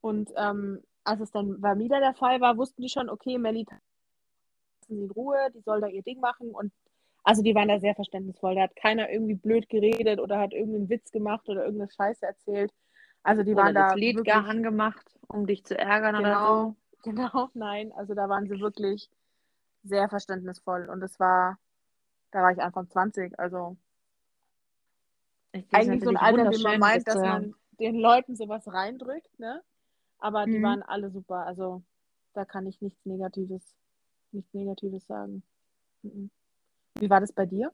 [0.00, 3.66] Und ähm, als es dann bei wieder der Fall war, wussten die schon, okay, Melly,
[3.68, 3.82] lassen
[4.88, 6.50] Sie in Ruhe, die soll da ihr Ding machen.
[6.50, 6.72] Und
[7.24, 8.54] also die waren da sehr verständnisvoll.
[8.54, 12.72] Da hat keiner irgendwie blöd geredet oder hat irgendeinen Witz gemacht oder irgendeine Scheiße erzählt.
[13.22, 13.94] Also die oder waren das da.
[13.96, 16.76] Lied wirklich, gar angemacht, um dich zu ärgern genau, oder so.
[17.02, 17.92] Genau, nein.
[17.92, 19.08] Also da waren sie wirklich
[19.84, 20.88] sehr verständnisvoll.
[20.88, 21.58] Und es war,
[22.32, 23.76] da war ich Anfang 20, also
[25.72, 29.62] eigentlich so ein Alter, wie man meint, dass man den Leuten sowas reindrückt, ne?
[30.18, 30.62] Aber die mhm.
[30.62, 31.46] waren alle super.
[31.46, 31.82] Also
[32.32, 33.74] da kann ich nichts Negatives,
[34.32, 35.42] nichts Negatives sagen.
[36.02, 36.30] Mhm.
[36.98, 37.72] Wie war das bei dir?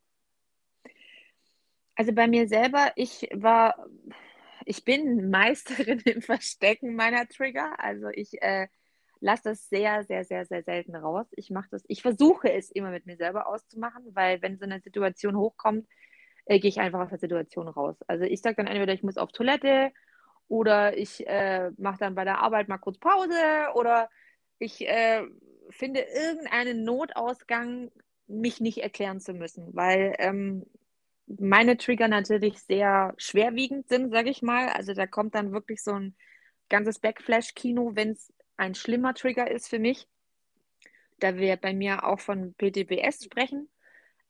[1.95, 3.87] Also bei mir selber, ich war,
[4.65, 7.79] ich bin Meisterin im Verstecken meiner Trigger.
[7.79, 8.69] Also ich äh,
[9.21, 11.27] lasse das sehr, sehr, sehr, sehr selten raus.
[11.33, 14.81] Ich mache das, ich versuche es immer mit mir selber auszumachen, weil wenn so eine
[14.81, 15.87] Situation hochkommt,
[16.47, 17.97] äh, gehe ich einfach aus der Situation raus.
[18.07, 19.93] Also ich sage dann entweder, ich muss auf Toilette
[20.53, 23.41] oder ich äh, mache dann bei der Arbeit mal kurz Pause
[23.73, 24.11] oder
[24.59, 25.23] ich äh,
[25.71, 27.91] finde irgendeinen Notausgang,
[28.27, 30.67] mich nicht erklären zu müssen, weil ähm,
[31.27, 34.69] meine Trigger natürlich sehr schwerwiegend sind, sage ich mal.
[34.69, 36.15] Also da kommt dann wirklich so ein
[36.69, 40.07] ganzes Backflash-Kino, wenn es ein schlimmer Trigger ist für mich.
[41.19, 43.71] Da wir bei mir auch von PTBS sprechen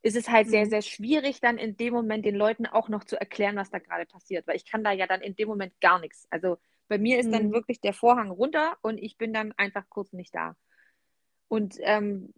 [0.03, 0.69] ist es halt sehr, mhm.
[0.69, 4.05] sehr schwierig, dann in dem Moment den Leuten auch noch zu erklären, was da gerade
[4.05, 6.27] passiert, weil ich kann da ja dann in dem Moment gar nichts.
[6.29, 6.57] Also
[6.89, 7.31] bei mir ist mhm.
[7.31, 10.55] dann wirklich der Vorhang runter und ich bin dann einfach kurz nicht da.
[11.47, 12.33] Und ähm,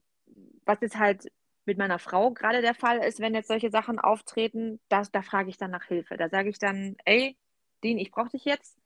[0.64, 1.32] was jetzt halt
[1.66, 5.50] mit meiner Frau gerade der Fall ist, wenn jetzt solche Sachen auftreten, das, da frage
[5.50, 6.18] ich dann nach Hilfe.
[6.18, 7.36] Da sage ich dann, ey,
[7.84, 8.78] Dean, ich brauche dich jetzt.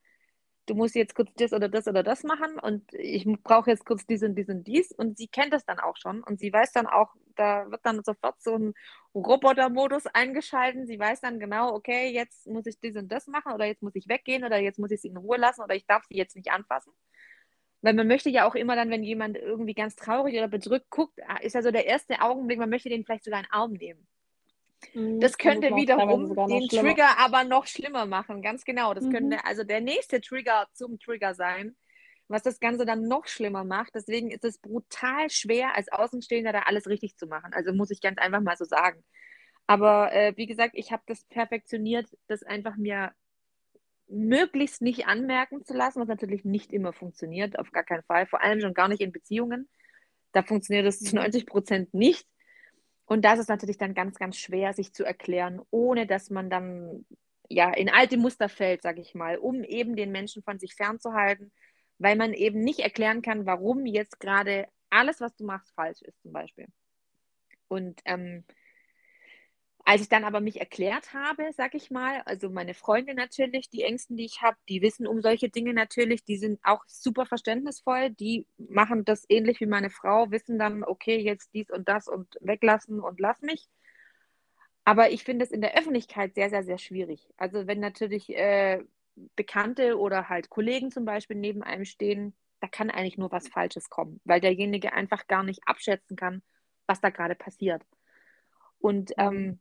[0.69, 4.05] Du musst jetzt kurz das oder das oder das machen und ich brauche jetzt kurz
[4.05, 4.91] dies und dies und dies.
[4.91, 8.03] Und sie kennt das dann auch schon und sie weiß dann auch, da wird dann
[8.03, 8.73] sofort so ein
[9.15, 10.85] Roboter-Modus eingeschalten.
[10.85, 13.95] Sie weiß dann genau, okay, jetzt muss ich dies und das machen oder jetzt muss
[13.95, 16.35] ich weggehen oder jetzt muss ich sie in Ruhe lassen oder ich darf sie jetzt
[16.35, 16.93] nicht anfassen.
[17.81, 21.19] Weil man möchte ja auch immer dann, wenn jemand irgendwie ganz traurig oder bedrückt guckt,
[21.27, 23.73] ah, ist ja so der erste Augenblick, man möchte den vielleicht sogar in den Arm
[23.73, 24.07] nehmen.
[24.93, 28.93] Mhm, das könnte das wiederum den Trigger aber noch schlimmer machen, ganz genau.
[28.93, 29.11] Das mhm.
[29.11, 31.75] könnte also der nächste Trigger zum Trigger sein,
[32.27, 33.95] was das Ganze dann noch schlimmer macht.
[33.95, 37.53] Deswegen ist es brutal schwer, als Außenstehender da alles richtig zu machen.
[37.53, 39.03] Also muss ich ganz einfach mal so sagen.
[39.67, 43.11] Aber äh, wie gesagt, ich habe das perfektioniert, das einfach mir
[44.07, 48.25] möglichst nicht anmerken zu lassen, was natürlich nicht immer funktioniert, auf gar keinen Fall.
[48.25, 49.69] Vor allem schon gar nicht in Beziehungen.
[50.31, 52.27] Da funktioniert es zu 90 Prozent nicht.
[53.09, 57.07] Und das ist natürlich dann ganz, ganz schwer, sich zu erklären, ohne dass man dann
[57.49, 61.51] ja in alte Muster fällt, sage ich mal, um eben den Menschen von sich fernzuhalten,
[61.97, 66.21] weil man eben nicht erklären kann, warum jetzt gerade alles, was du machst, falsch ist,
[66.21, 66.67] zum Beispiel.
[67.67, 68.43] Und ähm,
[69.89, 73.81] als ich dann aber mich erklärt habe, sag ich mal, also meine Freunde natürlich, die
[73.81, 78.11] Ängsten, die ich habe, die wissen um solche Dinge natürlich, die sind auch super verständnisvoll,
[78.11, 82.37] die machen das ähnlich wie meine Frau, wissen dann, okay, jetzt dies und das und
[82.39, 83.67] weglassen und lass mich.
[84.85, 87.27] Aber ich finde es in der Öffentlichkeit sehr, sehr, sehr schwierig.
[87.35, 88.83] Also wenn natürlich äh,
[89.35, 93.89] Bekannte oder halt Kollegen zum Beispiel neben einem stehen, da kann eigentlich nur was Falsches
[93.89, 96.43] kommen, weil derjenige einfach gar nicht abschätzen kann,
[96.85, 97.81] was da gerade passiert.
[98.77, 99.59] Und ähm,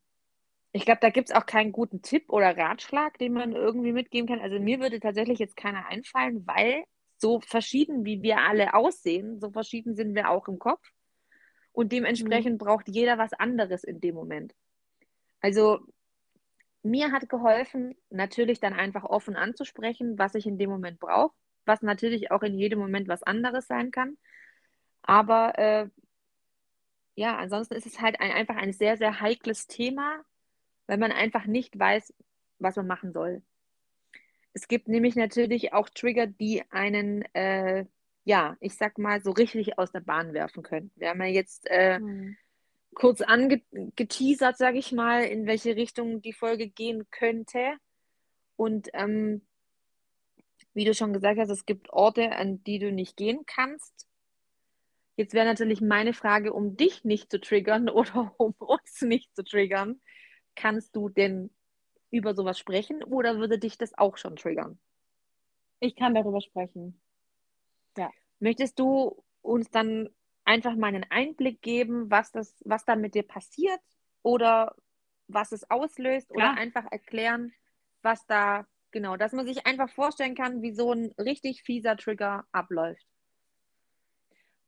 [0.73, 4.29] ich glaube, da gibt es auch keinen guten Tipp oder Ratschlag, den man irgendwie mitgeben
[4.29, 4.41] kann.
[4.41, 6.85] Also mir würde tatsächlich jetzt keiner einfallen, weil
[7.17, 10.87] so verschieden wie wir alle aussehen, so verschieden sind wir auch im Kopf.
[11.73, 12.65] Und dementsprechend mhm.
[12.65, 14.55] braucht jeder was anderes in dem Moment.
[15.41, 15.81] Also
[16.83, 21.83] mir hat geholfen, natürlich dann einfach offen anzusprechen, was ich in dem Moment brauche, was
[21.83, 24.17] natürlich auch in jedem Moment was anderes sein kann.
[25.03, 25.89] Aber äh,
[27.15, 30.23] ja, ansonsten ist es halt ein, einfach ein sehr, sehr heikles Thema,
[30.89, 32.13] weil man einfach nicht weiß,
[32.59, 33.43] was man machen soll.
[34.55, 37.85] Es gibt nämlich natürlich auch Trigger, die einen, äh,
[38.25, 40.91] ja, ich sag mal, so richtig aus der Bahn werfen können.
[40.97, 42.37] Wir haben ja jetzt äh, mhm.
[42.95, 47.75] kurz angeteasert, sage ich mal, in welche Richtung die Folge gehen könnte.
[48.57, 49.43] Und ähm,
[50.73, 54.09] wie du schon gesagt hast, es gibt Orte, an die du nicht gehen kannst.
[55.17, 59.45] Jetzt wäre natürlich meine Frage, um dich nicht zu triggern oder um uns nicht zu
[59.45, 60.01] triggern
[60.59, 61.51] kannst du denn
[62.11, 64.79] über sowas sprechen oder würde dich das auch schon triggern?
[65.79, 67.01] Ich kann darüber sprechen.
[67.97, 68.11] Ja.
[68.41, 70.09] Möchtest du uns dann
[70.45, 73.81] einfach mal einen Einblick geben, was das, was da mit dir passiert
[74.23, 74.75] oder
[75.29, 76.53] was es auslöst Klar.
[76.53, 77.53] oder einfach erklären,
[78.03, 82.47] was da genau, dass man sich einfach vorstellen kann, wie so ein richtig fieser Trigger
[82.51, 83.07] abläuft.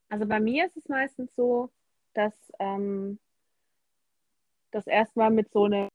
[0.08, 1.72] Also bei mir ist es meistens so,
[2.14, 3.18] dass ähm,
[4.70, 5.88] das erstmal mit so einem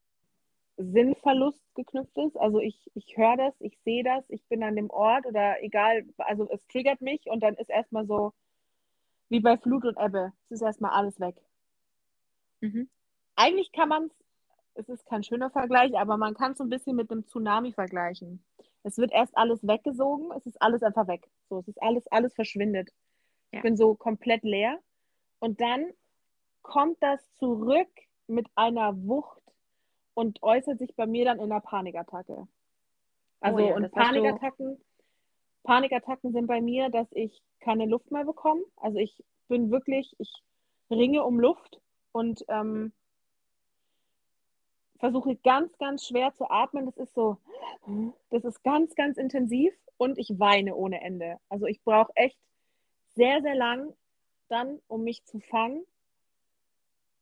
[0.78, 2.38] Sinnverlust geknüpft ist.
[2.38, 6.06] Also ich, ich höre das, ich sehe das, ich bin an dem Ort oder egal,
[6.18, 8.34] also es triggert mich und dann ist erstmal so,
[9.30, 11.36] wie bei Flut und Ebbe, es ist erstmal alles weg.
[12.62, 12.90] Mhm.
[13.36, 14.12] Eigentlich kann man es,
[14.76, 17.72] es ist kein schöner Vergleich, aber man kann es so ein bisschen mit einem Tsunami
[17.72, 18.44] vergleichen.
[18.84, 21.28] Es wird erst alles weggesogen, es ist alles einfach weg.
[21.50, 22.92] So, es ist alles, alles verschwindet.
[23.52, 23.58] Ja.
[23.58, 24.80] Ich bin so komplett leer.
[25.40, 25.92] Und dann
[26.62, 27.90] kommt das zurück
[28.28, 29.42] mit einer Wucht
[30.14, 32.48] und äußert sich bei mir dann in einer Panikattacke.
[33.42, 34.82] Also oh ja, und Panikattacken,
[35.64, 38.64] Panikattacken sind bei mir, dass ich keine Luft mehr bekomme.
[38.78, 40.32] Also ich bin wirklich, ich
[40.90, 41.80] ringe um Luft
[42.12, 42.94] und ähm,
[44.98, 46.86] versuche ganz, ganz schwer zu atmen.
[46.86, 47.38] Das ist so,
[48.30, 51.38] das ist ganz, ganz intensiv und ich weine ohne Ende.
[51.50, 52.40] Also ich brauche echt
[53.16, 53.94] sehr, sehr lang
[54.48, 55.86] dann, um mich zu fangen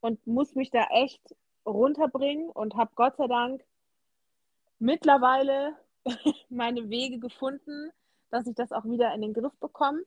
[0.04, 1.22] und muss mich da echt
[1.66, 3.64] runterbringen und habe Gott sei Dank
[4.78, 5.78] mittlerweile
[6.50, 7.90] meine Wege gefunden,
[8.30, 10.04] dass ich das auch wieder in den Griff bekomme.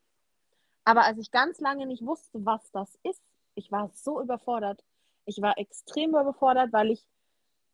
[0.84, 3.22] Aber als ich ganz lange nicht wusste, was das ist,
[3.54, 4.84] ich war so überfordert.
[5.24, 7.02] Ich war extrem überfordert, weil ich,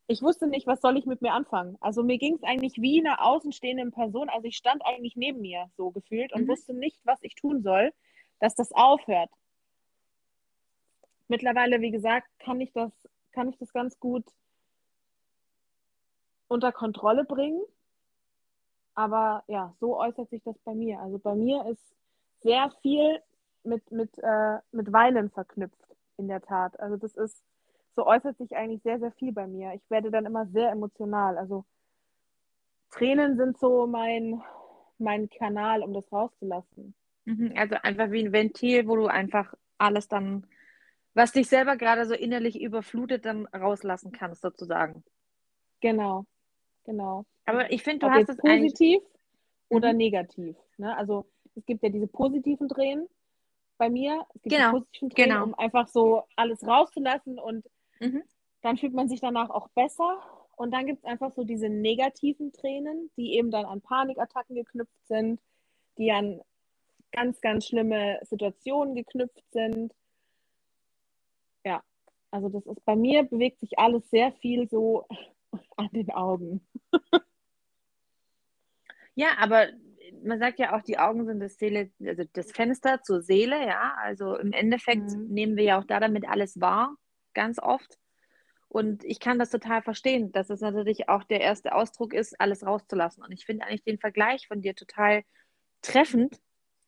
[0.06, 1.76] ich wusste nicht, was soll ich mit mir anfangen.
[1.80, 4.28] Also mir ging es eigentlich wie eine außenstehende Person.
[4.28, 6.48] Also ich stand eigentlich neben mir so gefühlt und mhm.
[6.48, 7.92] wusste nicht, was ich tun soll,
[8.38, 9.30] dass das aufhört
[11.32, 12.92] mittlerweile, wie gesagt, kann ich das,
[13.32, 14.24] kann ich das ganz gut
[16.46, 17.62] unter Kontrolle bringen.
[18.94, 21.00] Aber ja, so äußert sich das bei mir.
[21.00, 21.82] Also bei mir ist
[22.42, 23.18] sehr viel
[23.64, 26.78] mit, mit, äh, mit Weinen verknüpft, in der Tat.
[26.78, 27.42] Also das ist,
[27.96, 29.72] so äußert sich eigentlich sehr, sehr viel bei mir.
[29.72, 31.38] Ich werde dann immer sehr emotional.
[31.38, 31.64] Also
[32.90, 34.42] Tränen sind so mein,
[34.98, 36.94] mein Kanal, um das rauszulassen.
[37.24, 40.46] Mhm, also einfach wie ein Ventil, wo du einfach alles dann
[41.14, 45.04] was dich selber gerade so innerlich überflutet, dann rauslassen kannst, sozusagen.
[45.80, 46.24] Genau,
[46.84, 47.24] genau.
[47.44, 49.02] Aber ich finde, du Ob hast es positiv
[49.68, 49.98] oder mhm.
[49.98, 50.56] negativ.
[50.78, 50.96] Ne?
[50.96, 53.08] Also es gibt ja diese positiven Drehen
[53.78, 54.24] bei mir.
[54.34, 54.68] Es gibt genau.
[54.68, 55.44] die positiven Drehen, genau.
[55.44, 57.64] um einfach so alles rauszulassen und
[58.00, 58.22] mhm.
[58.62, 60.22] dann fühlt man sich danach auch besser.
[60.56, 65.06] Und dann gibt es einfach so diese negativen Tränen, die eben dann an Panikattacken geknüpft
[65.08, 65.40] sind,
[65.98, 66.40] die an
[67.10, 69.92] ganz, ganz schlimme Situationen geknüpft sind.
[72.32, 75.06] Also das ist bei mir bewegt sich alles sehr viel so
[75.76, 76.66] an den Augen.
[79.14, 79.68] ja, aber
[80.24, 83.94] man sagt ja auch, die Augen sind das Seele, also das Fenster zur Seele, ja.
[83.98, 85.28] Also im Endeffekt mhm.
[85.28, 86.96] nehmen wir ja auch da damit alles wahr,
[87.34, 87.98] ganz oft.
[88.68, 92.64] Und ich kann das total verstehen, dass es natürlich auch der erste Ausdruck ist, alles
[92.64, 93.22] rauszulassen.
[93.22, 95.22] Und ich finde eigentlich den Vergleich von dir total
[95.82, 96.40] treffend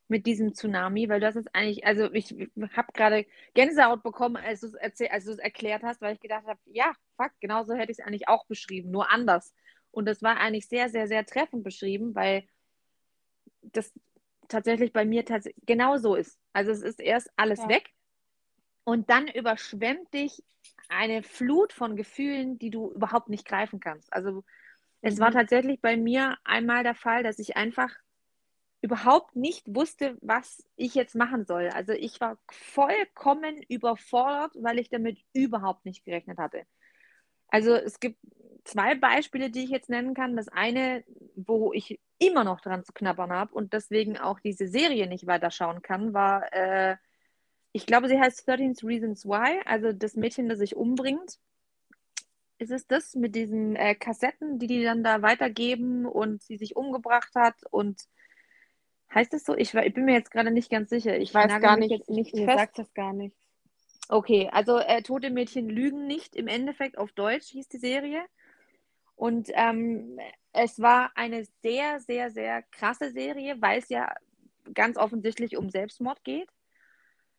[0.09, 2.35] mit diesem Tsunami, weil das ist eigentlich, also ich
[2.77, 6.93] habe gerade Gänsehaut bekommen, als du es als erklärt hast, weil ich gedacht habe, ja,
[7.17, 9.55] fuck, genauso hätte ich es eigentlich auch beschrieben, nur anders.
[9.90, 12.45] Und das war eigentlich sehr, sehr, sehr treffend beschrieben, weil
[13.62, 13.93] das
[14.49, 16.38] tatsächlich bei mir tats genau so ist.
[16.53, 17.69] Also es ist erst alles ja.
[17.69, 17.90] weg
[18.85, 20.43] und dann überschwemmt dich
[20.88, 24.12] eine Flut von Gefühlen, die du überhaupt nicht greifen kannst.
[24.12, 24.45] Also
[25.01, 25.21] es mhm.
[25.21, 27.90] war tatsächlich bei mir einmal der Fall, dass ich einfach
[28.85, 31.70] überhaupt nicht wusste, was ich jetzt machen soll.
[31.70, 36.66] Also ich war vollkommen überfordert, weil ich damit überhaupt nicht gerechnet hatte.
[37.49, 38.18] Also es gibt
[38.64, 40.37] zwei Beispiele, die ich jetzt nennen kann.
[40.37, 41.03] Das eine,
[41.35, 45.81] wo ich immer noch dran zu knabbern habe und deswegen auch diese Serie nicht weiterschauen
[45.81, 46.97] kann, war äh,
[47.73, 51.38] ich glaube, sie heißt 13 Reasons Why, also das Mädchen, das sich umbringt.
[52.59, 56.77] Ist es das mit diesen äh, Kassetten, die die dann da weitergeben und sie sich
[56.77, 58.03] umgebracht hat und
[59.14, 59.57] heißt es so?
[59.57, 61.16] Ich, ich, bin mir jetzt gerade nicht ganz sicher.
[61.16, 62.59] Ich weiß gar nicht, jetzt nicht fest.
[62.59, 63.37] sagt das gar nicht.
[64.09, 68.22] Okay, also äh, Tote Mädchen lügen nicht im Endeffekt auf Deutsch hieß die Serie.
[69.16, 70.18] Und ähm,
[70.53, 74.12] es war eine sehr, sehr, sehr krasse Serie, weil es ja
[74.74, 76.48] ganz offensichtlich um Selbstmord geht.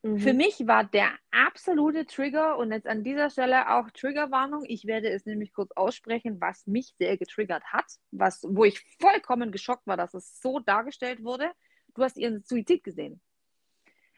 [0.05, 0.19] Mhm.
[0.19, 4.63] Für mich war der absolute Trigger und jetzt an dieser Stelle auch Triggerwarnung.
[4.67, 9.51] Ich werde es nämlich kurz aussprechen, was mich sehr getriggert hat, was, wo ich vollkommen
[9.51, 11.51] geschockt war, dass es so dargestellt wurde.
[11.95, 13.21] Du hast ihren Suizid gesehen.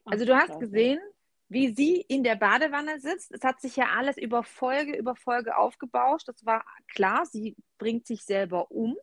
[0.06, 1.00] Also du hast gesehen,
[1.50, 3.32] wie sie in der Badewanne sitzt.
[3.32, 6.28] Es hat sich ja alles über Folge über Folge aufgebauscht.
[6.28, 8.98] Das war klar, sie bringt sich selber um.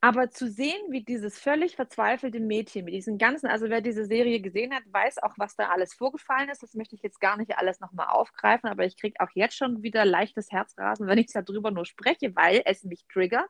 [0.00, 4.40] Aber zu sehen, wie dieses völlig verzweifelte Mädchen mit diesen ganzen, also wer diese Serie
[4.40, 6.62] gesehen hat, weiß auch, was da alles vorgefallen ist.
[6.62, 9.82] Das möchte ich jetzt gar nicht alles nochmal aufgreifen, aber ich kriege auch jetzt schon
[9.82, 13.48] wieder leichtes Herzrasen, wenn ich darüber nur spreche, weil es mich triggert.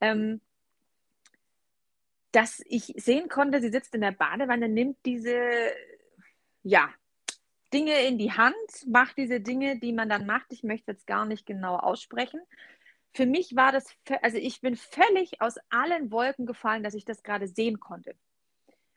[0.00, 0.40] Ähm,
[2.32, 5.38] dass ich sehen konnte, sie sitzt in der Badewanne, nimmt diese,
[6.62, 6.90] ja,
[7.72, 8.54] Dinge in die Hand,
[8.86, 10.46] macht diese Dinge, die man dann macht.
[10.50, 12.40] Ich möchte jetzt gar nicht genau aussprechen
[13.14, 13.86] für mich war das,
[14.22, 18.14] also ich bin völlig aus allen Wolken gefallen, dass ich das gerade sehen konnte.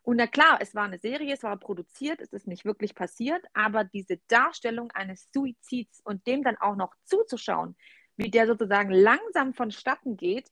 [0.03, 3.43] Und na klar, es war eine Serie, es war produziert, es ist nicht wirklich passiert,
[3.53, 7.75] aber diese Darstellung eines Suizids und dem dann auch noch zuzuschauen,
[8.15, 10.51] wie der sozusagen langsam vonstatten geht,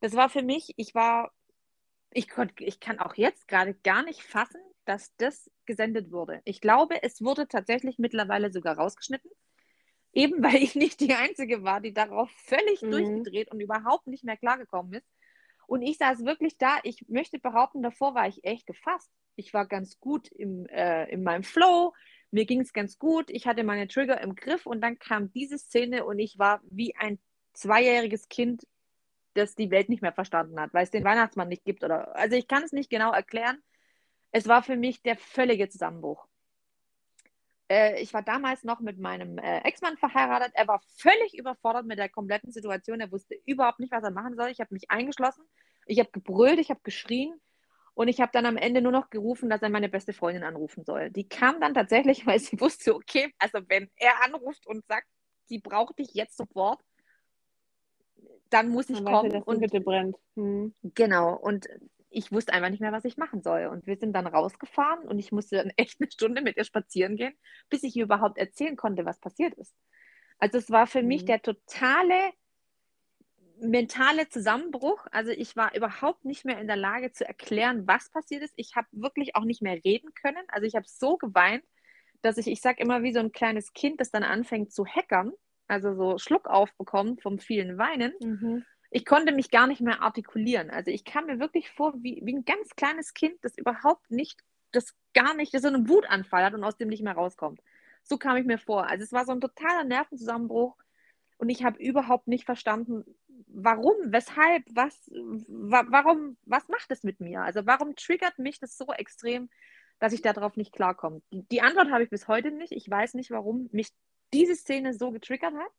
[0.00, 1.32] das war für mich, ich war,
[2.14, 6.40] ich, ich kann auch jetzt gerade gar nicht fassen, dass das gesendet wurde.
[6.44, 9.30] Ich glaube, es wurde tatsächlich mittlerweile sogar rausgeschnitten.
[10.12, 12.90] Eben weil ich nicht die Einzige war, die darauf völlig mhm.
[12.90, 15.06] durchgedreht und überhaupt nicht mehr klargekommen ist.
[15.66, 19.10] Und ich saß wirklich da, ich möchte behaupten, davor war ich echt gefasst.
[19.36, 21.94] Ich war ganz gut im, äh, in meinem Flow,
[22.30, 25.58] mir ging es ganz gut, ich hatte meine Trigger im Griff und dann kam diese
[25.58, 27.18] Szene und ich war wie ein
[27.54, 28.66] zweijähriges Kind,
[29.34, 31.84] das die Welt nicht mehr verstanden hat, weil es den Weihnachtsmann nicht gibt.
[31.84, 33.62] Oder, also ich kann es nicht genau erklären.
[34.30, 36.26] Es war für mich der völlige Zusammenbruch.
[37.68, 40.52] Äh, ich war damals noch mit meinem äh, Ex-Mann verheiratet.
[40.54, 43.00] Er war völlig überfordert mit der kompletten Situation.
[43.00, 44.48] Er wusste überhaupt nicht, was er machen soll.
[44.50, 45.44] Ich habe mich eingeschlossen.
[45.86, 47.40] Ich habe gebrüllt, ich habe geschrien.
[47.94, 50.84] Und ich habe dann am Ende nur noch gerufen, dass er meine beste Freundin anrufen
[50.84, 51.10] soll.
[51.10, 55.06] Die kam dann tatsächlich, weil sie wusste, okay, also wenn er anruft und sagt,
[55.46, 56.80] sie braucht dich jetzt sofort,
[58.52, 59.32] dann muss ich kommen.
[59.32, 60.16] Weiß, und bitte brennt.
[60.36, 60.74] Hm.
[60.82, 61.34] Genau.
[61.34, 61.68] Und
[62.10, 63.66] ich wusste einfach nicht mehr, was ich machen soll.
[63.66, 67.16] Und wir sind dann rausgefahren und ich musste dann echt eine Stunde mit ihr spazieren
[67.16, 67.34] gehen,
[67.68, 69.74] bis ich ihr überhaupt erzählen konnte, was passiert ist.
[70.38, 71.08] Also es war für mhm.
[71.08, 72.32] mich der totale
[73.58, 75.06] mentale Zusammenbruch.
[75.12, 78.54] Also ich war überhaupt nicht mehr in der Lage zu erklären, was passiert ist.
[78.56, 80.42] Ich habe wirklich auch nicht mehr reden können.
[80.48, 81.64] Also ich habe so geweint,
[82.22, 85.32] dass ich, ich sage immer wie so ein kleines Kind, das dann anfängt zu hackern,
[85.72, 88.12] also so Schluck aufbekommt vom vielen Weinen.
[88.20, 90.70] Mhm ich konnte mich gar nicht mehr artikulieren.
[90.70, 94.38] Also ich kam mir wirklich vor wie, wie ein ganz kleines Kind, das überhaupt nicht,
[94.70, 97.60] das gar nicht, das so einen Wutanfall hat und aus dem nicht mehr rauskommt.
[98.02, 98.86] So kam ich mir vor.
[98.86, 100.76] Also es war so ein totaler Nervenzusammenbruch
[101.38, 103.04] und ich habe überhaupt nicht verstanden,
[103.46, 105.10] warum, weshalb, was,
[105.48, 107.40] wa warum, was macht es mit mir?
[107.40, 109.48] Also warum triggert mich das so extrem,
[110.00, 111.22] dass ich darauf nicht klarkomme?
[111.30, 112.72] Die Antwort habe ich bis heute nicht.
[112.72, 113.88] Ich weiß nicht, warum mich
[114.32, 115.70] diese Szene so getriggert hat.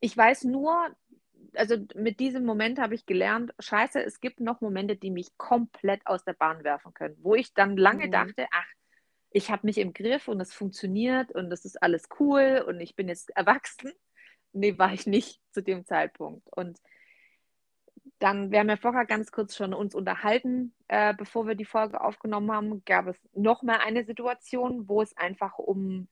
[0.00, 0.94] Ich weiß nur,
[1.54, 6.06] also mit diesem Moment habe ich gelernt, scheiße, es gibt noch Momente, die mich komplett
[6.06, 8.12] aus der Bahn werfen können, wo ich dann lange mhm.
[8.12, 8.66] dachte, ach,
[9.30, 12.96] ich habe mich im Griff und es funktioniert und es ist alles cool und ich
[12.96, 13.92] bin jetzt erwachsen.
[14.52, 16.48] Nee, war ich nicht zu dem Zeitpunkt.
[16.50, 16.80] Und
[18.18, 22.00] dann, wir haben ja vorher ganz kurz schon uns unterhalten, äh, bevor wir die Folge
[22.00, 26.08] aufgenommen haben, gab es noch mal eine Situation, wo es einfach um,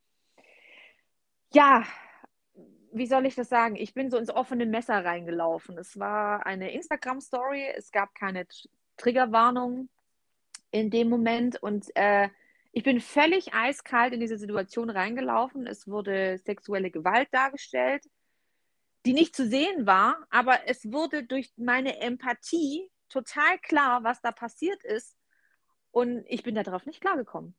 [1.57, 1.85] ja,
[2.93, 3.77] wie soll ich das sagen?
[3.77, 5.79] Ich bin so ins offene Messer reingelaufen.
[5.79, 8.47] Es war eine Instagram-Story, es gab keine
[8.99, 9.89] Triggerwarnung
[10.71, 12.29] in dem Moment und äh,
[12.73, 15.67] ich bin völlig eiskalt in diese Situation reingelaufen.
[15.67, 18.05] Es wurde sexuelle Gewalt dargestellt,
[19.07, 24.31] die nicht zu sehen war, aber es wurde durch meine Empathie total klar, was da
[24.31, 25.17] passiert ist.
[25.91, 27.55] Und ich bin darauf nicht klargekommen.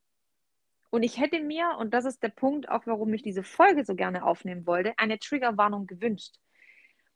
[0.90, 3.96] Und ich hätte mir, und das ist der Punkt, auch warum ich diese Folge so
[3.96, 6.36] gerne aufnehmen wollte, eine Triggerwarnung gewünscht.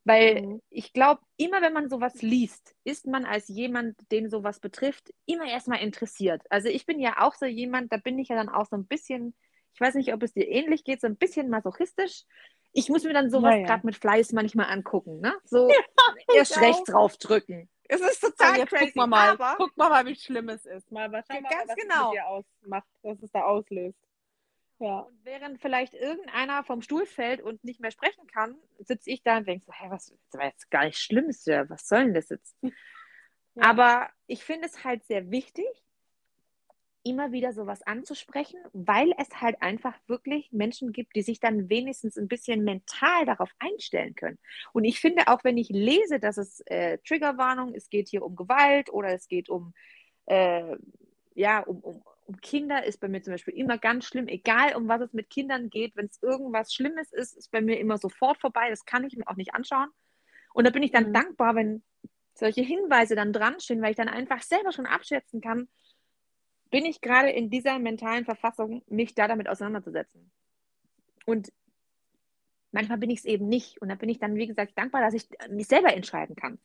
[0.03, 0.61] Weil mhm.
[0.69, 5.45] ich glaube, immer wenn man sowas liest, ist man als jemand, den sowas betrifft, immer
[5.45, 6.41] erstmal interessiert.
[6.49, 8.87] Also ich bin ja auch so jemand, da bin ich ja dann auch so ein
[8.87, 9.35] bisschen,
[9.73, 12.23] ich weiß nicht, ob es dir ähnlich geht, so ein bisschen masochistisch.
[12.73, 13.67] Ich muss mir dann sowas ja, ja.
[13.67, 15.35] gerade mit Fleiß manchmal angucken, ne?
[15.43, 17.69] So ja, erst rechts draufdrücken.
[17.91, 18.85] Es ist total so, crazy.
[18.85, 19.55] Guck mal, mal, aber...
[19.57, 20.89] guck mal, mal, wie schlimm es ist.
[20.91, 22.05] Mal, was, mal, was genau.
[22.05, 23.99] es mit dir ausmacht, was es da auslöst.
[24.79, 24.99] Ja.
[24.99, 29.37] Und während vielleicht irgendeiner vom Stuhl fällt und nicht mehr sprechen kann, sitze ich da
[29.37, 32.29] und denke so, hey, was, das war jetzt gar nicht schlimm, was soll denn das
[32.29, 32.55] jetzt?
[33.55, 33.63] Ja.
[33.63, 35.67] Aber ich finde es halt sehr wichtig,
[37.03, 42.17] immer wieder sowas anzusprechen, weil es halt einfach wirklich Menschen gibt, die sich dann wenigstens
[42.17, 44.37] ein bisschen mental darauf einstellen können.
[44.73, 48.35] Und ich finde auch, wenn ich lese, dass es äh, Triggerwarnung, es geht hier um
[48.35, 49.73] Gewalt oder es geht um
[50.25, 50.75] äh,
[51.35, 54.87] ja, um, um, um Kinder ist bei mir zum Beispiel immer ganz schlimm, egal um
[54.87, 58.39] was es mit Kindern geht, wenn es irgendwas Schlimmes ist, ist bei mir immer sofort
[58.39, 58.69] vorbei.
[58.69, 59.89] Das kann ich mir auch nicht anschauen.
[60.53, 61.13] Und da bin ich dann mhm.
[61.13, 61.83] dankbar, wenn
[62.33, 65.67] solche Hinweise dann dran stehen, weil ich dann einfach selber schon abschätzen kann,
[66.71, 70.31] bin ich gerade in dieser mentalen Verfassung, mich da damit auseinanderzusetzen.
[71.25, 71.51] Und
[72.71, 73.81] manchmal bin ich es eben nicht.
[73.81, 76.57] Und da bin ich dann, wie gesagt, dankbar, dass ich mich selber entscheiden kann.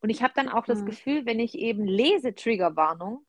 [0.00, 0.86] Und ich habe dann auch das mhm.
[0.86, 3.26] Gefühl, wenn ich eben lese Triggerwarnung,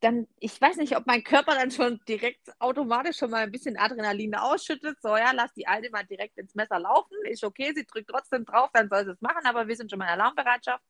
[0.00, 3.76] dann, ich weiß nicht, ob mein Körper dann schon direkt automatisch schon mal ein bisschen
[3.76, 5.00] Adrenalin ausschüttet.
[5.00, 7.14] So, ja, lass die Alte mal direkt ins Messer laufen.
[7.24, 9.98] Ist okay, sie drückt trotzdem drauf, dann soll sie es machen, aber wir sind schon
[9.98, 10.84] mal in Alarmbereitschaft.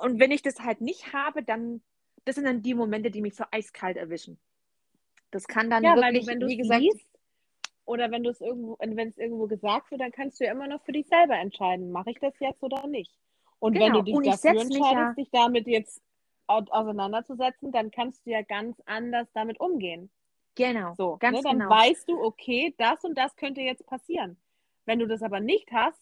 [0.00, 1.82] Und wenn ich das halt nicht habe, dann,
[2.26, 4.38] das sind dann die Momente, die mich so eiskalt erwischen.
[5.30, 7.06] Das kann dann ja, wirklich, wenn du wie gesagt, liest,
[7.84, 10.66] oder wenn du es irgendwo, wenn es irgendwo gesagt wird, dann kannst du ja immer
[10.66, 13.16] noch für dich selber entscheiden, mache ich das jetzt oder nicht.
[13.60, 13.86] Und genau.
[13.86, 16.02] wenn du dich dafür entscheidest, ja, dich damit jetzt
[16.46, 20.10] auseinanderzusetzen, dann kannst du ja ganz anders damit umgehen.
[20.56, 20.94] Genau.
[20.96, 21.42] So, ganz ne?
[21.44, 21.70] Dann genau.
[21.70, 24.36] weißt du, okay, das und das könnte jetzt passieren.
[24.84, 26.00] Wenn du das aber nicht hast,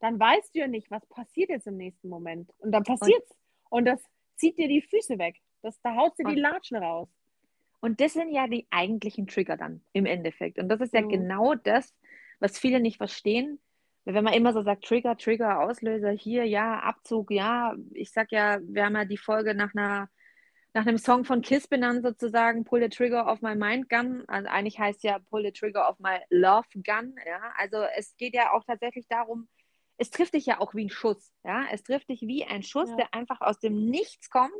[0.00, 2.50] dann weißt du ja nicht, was passiert jetzt im nächsten Moment.
[2.58, 3.30] Und dann passiert's.
[3.68, 4.00] Und, und das
[4.36, 5.40] zieht dir die Füße weg.
[5.62, 7.08] Das, da haut dir die Latschen raus.
[7.80, 10.58] Und das sind ja die eigentlichen Trigger dann im Endeffekt.
[10.58, 11.08] Und das ist ja mhm.
[11.08, 11.94] genau das,
[12.38, 13.58] was viele nicht verstehen
[14.04, 18.58] wenn man immer so sagt, Trigger, Trigger, Auslöser, hier, ja, Abzug, ja, ich sag ja,
[18.62, 20.08] wir haben ja die Folge nach einer
[20.72, 24.22] nach einem Song von Kiss benannt sozusagen, Pull the Trigger of my Mind Gun.
[24.28, 27.16] Also eigentlich heißt ja Pull the Trigger of my Love Gun.
[27.26, 29.48] Ja, also es geht ja auch tatsächlich darum,
[29.96, 31.32] es trifft dich ja auch wie ein Schuss.
[31.42, 32.96] Ja, es trifft dich wie ein Schuss, ja.
[32.96, 34.54] der einfach aus dem Nichts kommt.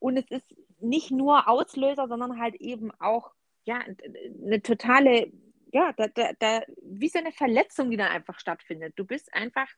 [0.00, 3.30] Und es ist nicht nur Auslöser, sondern halt eben auch
[3.64, 3.78] ja
[4.42, 5.30] eine totale
[5.72, 8.94] ja, da, da, da, wie so eine Verletzung, die dann einfach stattfindet.
[8.96, 9.68] Du bist einfach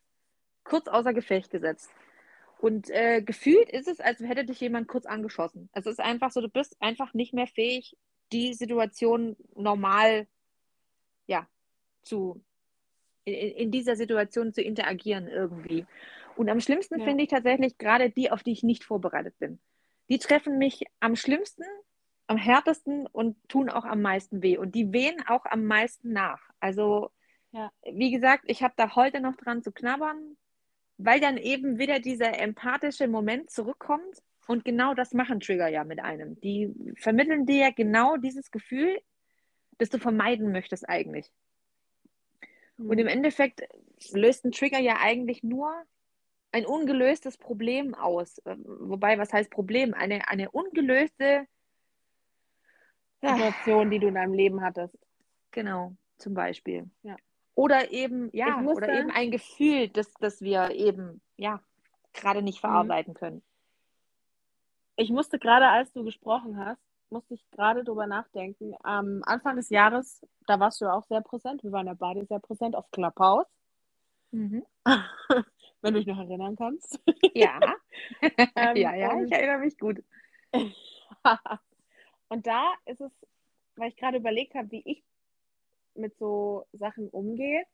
[0.64, 1.90] kurz außer Gefecht gesetzt.
[2.58, 5.68] Und äh, gefühlt ist es, als hätte dich jemand kurz angeschossen.
[5.72, 7.96] Es ist einfach so, du bist einfach nicht mehr fähig,
[8.32, 10.26] die Situation normal,
[11.26, 11.48] ja,
[12.02, 12.42] zu,
[13.24, 15.86] in, in dieser Situation zu interagieren irgendwie.
[16.36, 17.04] Und am schlimmsten ja.
[17.04, 19.58] finde ich tatsächlich gerade die, auf die ich nicht vorbereitet bin.
[20.08, 21.64] Die treffen mich am schlimmsten,
[22.26, 24.56] am härtesten und tun auch am meisten weh.
[24.56, 26.40] Und die wehen auch am meisten nach.
[26.60, 27.10] Also,
[27.52, 27.70] ja.
[27.90, 30.36] wie gesagt, ich habe da heute noch dran zu knabbern,
[30.98, 34.22] weil dann eben wieder dieser empathische Moment zurückkommt.
[34.46, 36.40] Und genau das machen Trigger ja mit einem.
[36.40, 39.00] Die vermitteln dir ja genau dieses Gefühl,
[39.78, 41.30] das du vermeiden möchtest eigentlich.
[42.76, 42.90] Mhm.
[42.90, 43.62] Und im Endeffekt
[44.12, 45.72] löst ein Trigger ja eigentlich nur
[46.52, 48.40] ein ungelöstes Problem aus.
[48.44, 49.94] Wobei, was heißt Problem?
[49.94, 51.46] Eine, eine ungelöste
[53.22, 54.96] Situation, die du in deinem Leben hattest.
[55.50, 56.90] Genau, zum Beispiel.
[57.02, 57.16] Ja.
[57.54, 61.60] Oder eben, ja, oder eben ein Gefühl, das, das wir eben, ja,
[62.12, 62.68] gerade nicht mhm.
[62.68, 63.42] verarbeiten können.
[64.96, 66.80] Ich musste gerade, als du gesprochen hast,
[67.10, 68.74] musste ich gerade drüber nachdenken.
[68.82, 72.40] Am Anfang des Jahres, da warst du auch sehr präsent, wir waren ja beide sehr
[72.40, 73.46] präsent auf Clubhouse.
[74.32, 74.64] Mhm.
[75.82, 77.00] Wenn du dich noch erinnern kannst.
[77.34, 77.58] Ja.
[78.56, 80.02] ähm, ja, ja, ich erinnere mich gut.
[82.28, 83.12] und da ist es,
[83.76, 85.02] weil ich gerade überlegt habe, wie ich
[85.94, 87.64] mit so Sachen umgehe.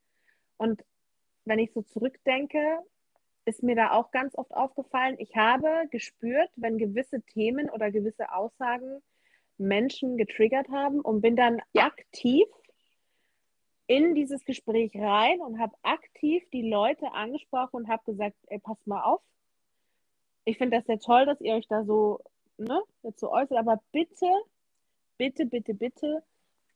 [0.57, 0.85] Und
[1.45, 2.81] wenn ich so zurückdenke,
[3.45, 8.33] ist mir da auch ganz oft aufgefallen, ich habe gespürt, wenn gewisse Themen oder gewisse
[8.33, 9.03] Aussagen
[9.57, 11.87] Menschen getriggert haben und bin dann ja.
[11.87, 12.47] aktiv
[13.89, 18.77] in dieses Gespräch rein und habe aktiv die Leute angesprochen und habe gesagt, ey, pass
[18.87, 19.23] mal auf.
[20.45, 22.21] Ich finde das sehr toll, dass ihr euch da so,
[22.59, 24.31] ne, jetzt so äußert, aber bitte,
[25.17, 26.23] bitte, bitte, bitte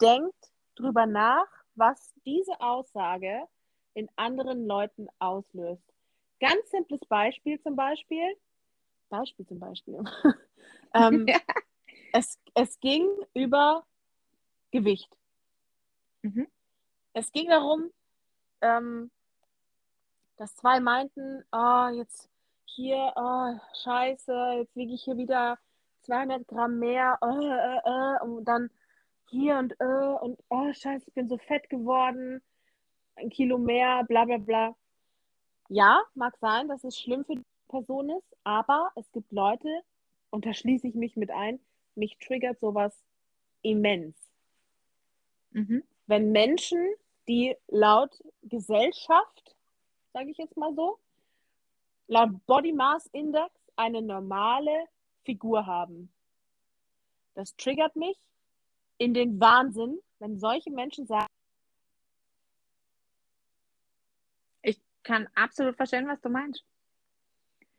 [0.01, 3.43] denkt drüber nach, was diese Aussage
[3.95, 5.85] in anderen Leuten auslöst.
[6.41, 8.37] Ganz simples Beispiel zum Beispiel.
[9.11, 10.03] Beispiel zum Beispiel.
[10.95, 11.39] ähm, ja.
[12.15, 13.85] es, es ging über
[14.71, 15.15] Gewicht.
[16.23, 16.47] Mhm.
[17.15, 17.91] Es ging darum,
[18.61, 19.11] ähm,
[20.37, 22.29] dass zwei meinten, oh, jetzt
[22.65, 25.59] hier, oh, scheiße, jetzt wiege ich hier wieder
[26.03, 28.71] 200 Gramm mehr, oh, äh, äh, und dann
[29.29, 32.43] hier und und oh, scheiße, ich bin so fett geworden,
[33.17, 34.75] ein Kilo mehr, bla bla bla.
[35.69, 39.69] Ja, mag sein, dass es schlimm für die Person ist, aber es gibt Leute,
[40.31, 41.61] und da schließe ich mich mit ein,
[41.95, 42.95] mich triggert sowas
[43.63, 44.17] immens.
[45.51, 45.83] Mhm.
[46.07, 46.95] Wenn Menschen
[47.29, 49.57] die laut Gesellschaft,
[50.13, 50.99] sage ich jetzt mal so,
[52.09, 54.87] laut Body Mass Index eine normale
[55.25, 56.13] Figur haben.
[57.35, 58.19] Das triggert mich
[58.99, 61.27] in den Wahnsinn, wenn solche Menschen sagen.
[64.63, 66.65] Ich kann absolut verstehen, was du meinst.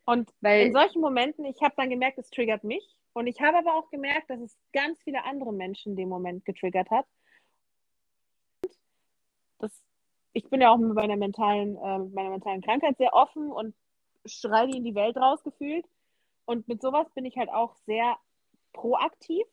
[0.05, 2.83] Und Weil, in solchen Momenten, ich habe dann gemerkt, es triggert mich.
[3.13, 6.45] Und ich habe aber auch gemerkt, dass es ganz viele andere Menschen in dem Moment
[6.45, 7.05] getriggert hat
[10.33, 13.75] ich bin ja auch mit meiner mentalen, äh, meiner mentalen Krankheit sehr offen und
[14.25, 15.85] schreie die in die Welt rausgefühlt.
[16.45, 18.17] Und mit sowas bin ich halt auch sehr
[18.73, 19.45] proaktiv.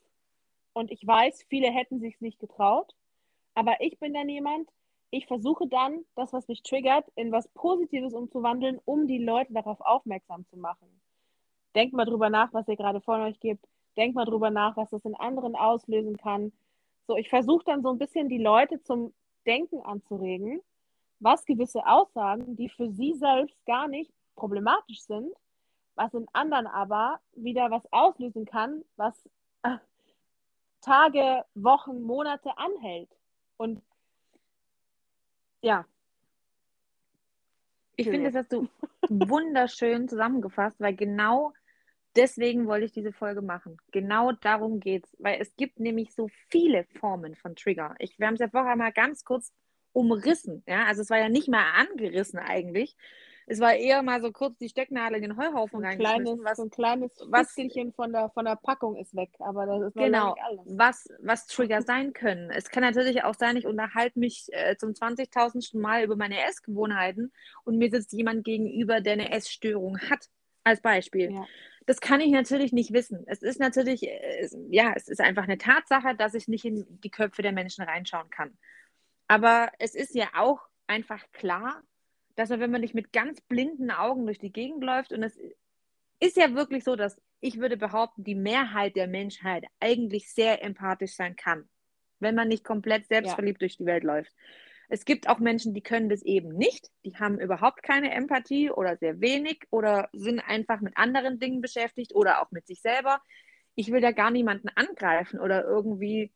[0.73, 2.95] Und ich weiß, viele hätten sich nicht getraut.
[3.55, 4.69] Aber ich bin dann jemand,
[5.11, 9.81] ich versuche dann, das, was mich triggert, in was Positives umzuwandeln, um die Leute darauf
[9.81, 10.89] aufmerksam zu machen.
[11.75, 13.67] Denkt mal drüber nach, was ihr gerade vor euch gibt.
[13.97, 16.53] Denkt mal drüber nach, was das in anderen auslösen kann.
[17.07, 19.13] So, ich versuche dann so ein bisschen die Leute zum
[19.47, 20.61] Denken anzuregen
[21.21, 25.33] was gewisse Aussagen, die für sie selbst gar nicht problematisch sind,
[25.95, 29.15] was in anderen aber wieder was auslösen kann, was
[29.63, 29.77] äh,
[30.81, 33.11] Tage, Wochen, Monate anhält.
[33.59, 33.83] Und
[35.61, 35.85] ja.
[37.97, 38.69] Ich finde, das hast du
[39.11, 41.53] wunderschön zusammengefasst, weil genau
[42.17, 43.77] deswegen wollte ich diese Folge machen.
[43.93, 47.95] Genau darum geht es, weil es gibt nämlich so viele Formen von Trigger.
[47.99, 49.53] Ich, wir haben es ja vorher mal ganz kurz
[49.93, 50.63] umrissen.
[50.67, 50.85] Ja?
[50.87, 52.97] Also es war ja nicht mal angerissen eigentlich.
[53.47, 56.63] Es war eher mal so kurz die Stecknadel in den Heuhaufen ein kleines, was, so
[56.63, 57.53] ein kleines was,
[57.97, 60.61] von der, von der Packung ist weg, aber das ist genau, alles.
[60.67, 62.51] Was, was Trigger sein können.
[62.51, 65.77] Es kann natürlich auch sein, ich unterhalte mich äh, zum 20.000.
[65.77, 67.33] Mal über meine Essgewohnheiten
[67.65, 70.29] und mir sitzt jemand gegenüber, der eine Essstörung hat,
[70.63, 71.33] als Beispiel.
[71.33, 71.47] Ja.
[71.87, 73.25] Das kann ich natürlich nicht wissen.
[73.27, 77.11] Es ist natürlich, äh, ja, es ist einfach eine Tatsache, dass ich nicht in die
[77.11, 78.57] Köpfe der Menschen reinschauen kann.
[79.29, 81.83] Aber es ist ja auch einfach klar,
[82.37, 85.39] dass man, wenn man nicht mit ganz blinden Augen durch die Gegend läuft, und es
[86.21, 91.15] ist ja wirklich so, dass ich würde behaupten, die Mehrheit der Menschheit eigentlich sehr empathisch
[91.15, 91.69] sein kann,
[92.19, 93.67] wenn man nicht komplett selbstverliebt ja.
[93.67, 94.33] durch die Welt läuft.
[94.93, 96.91] Es gibt auch Menschen, die können das eben nicht.
[97.05, 102.13] Die haben überhaupt keine Empathie oder sehr wenig oder sind einfach mit anderen Dingen beschäftigt
[102.15, 103.21] oder auch mit sich selber.
[103.77, 106.33] Ich will da gar niemanden angreifen oder irgendwie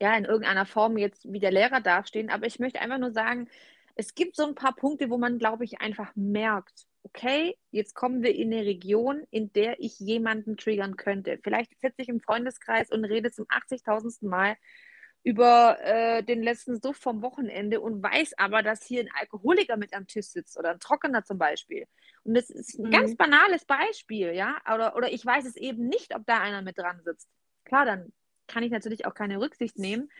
[0.00, 3.48] ja, in irgendeiner Form jetzt wie der Lehrer dastehen, aber ich möchte einfach nur sagen,
[3.96, 8.22] es gibt so ein paar Punkte, wo man, glaube ich, einfach merkt, okay, jetzt kommen
[8.22, 11.38] wir in eine Region, in der ich jemanden triggern könnte.
[11.42, 14.26] Vielleicht sitze ich im Freundeskreis und rede zum 80.000.
[14.26, 14.56] Mal
[15.24, 19.94] über äh, den letzten Suff vom Wochenende und weiß aber, dass hier ein Alkoholiker mit
[19.94, 21.86] am Tisch sitzt oder ein Trockener zum Beispiel.
[22.24, 22.90] Und das ist ein mhm.
[22.90, 24.56] ganz banales Beispiel, ja.
[24.72, 27.28] Oder, oder ich weiß es eben nicht, ob da einer mit dran sitzt.
[27.64, 28.12] Klar, dann
[28.46, 30.10] kann ich natürlich auch keine Rücksicht nehmen.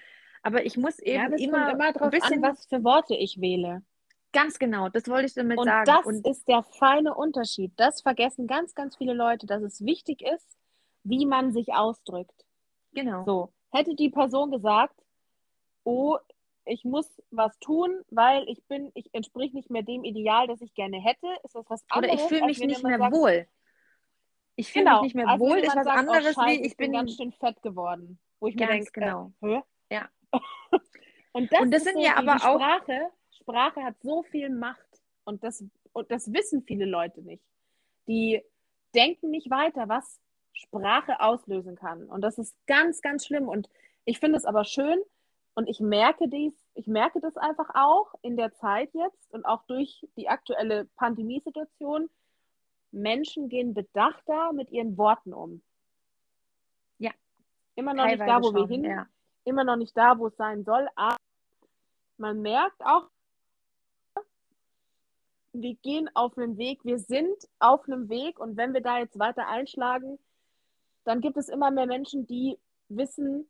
[0.42, 3.40] Aber ich muss eben ja, immer, immer drauf ein bisschen, an, was für Worte ich
[3.40, 3.82] wähle.
[4.32, 5.86] Ganz genau, das wollte ich damit und sagen.
[5.86, 7.72] Das und das ist der feine Unterschied.
[7.76, 10.57] Das vergessen ganz, ganz viele Leute, dass es wichtig ist,
[11.03, 12.44] wie man sich ausdrückt.
[12.92, 13.24] Genau.
[13.24, 14.95] So, hätte die Person gesagt,
[15.85, 16.19] oh,
[16.64, 20.75] ich muss was tun, weil ich bin, ich entsprich nicht mehr dem Ideal, das ich
[20.75, 22.14] gerne hätte, ist das was anderes.
[22.14, 23.49] Oder ich fühle mich nicht mehr sagt, wohl.
[24.57, 24.97] Ich fühle genau.
[25.03, 27.16] mich nicht mehr also wohl, ist was sagt, anderes oh, Scheiße, wie ich bin, ganz
[27.16, 28.19] schön fett geworden.
[28.41, 29.33] Wo ich ganz mir denke, genau.
[29.41, 30.09] Äh, ja.
[31.33, 33.11] Und das, Und das sind so ja aber auch Sprache.
[33.31, 34.87] Sprache hat so viel Macht.
[35.25, 37.43] Und das, und das wissen viele Leute nicht.
[38.07, 38.43] Die
[38.95, 40.21] denken nicht weiter, was
[40.59, 42.04] Sprache auslösen kann.
[42.04, 43.48] Und das ist ganz, ganz schlimm.
[43.48, 43.68] Und
[44.04, 44.98] ich finde es aber schön
[45.54, 49.62] und ich merke dies, ich merke das einfach auch in der Zeit jetzt und auch
[49.64, 52.09] durch die aktuelle Pandemiesituation.
[52.90, 55.62] Menschen gehen bedachter mit ihren Worten um.
[56.98, 57.11] Ja.
[57.74, 59.06] Immer noch nicht da, wo schon, wir hin, ja.
[59.44, 61.16] immer noch nicht da, wo es sein soll, aber
[62.16, 63.09] man merkt auch,
[65.52, 69.18] wir gehen auf einem Weg, wir sind auf einem Weg und wenn wir da jetzt
[69.18, 70.18] weiter einschlagen,
[71.09, 72.59] dann gibt es immer mehr Menschen, die
[72.90, 73.48] wissen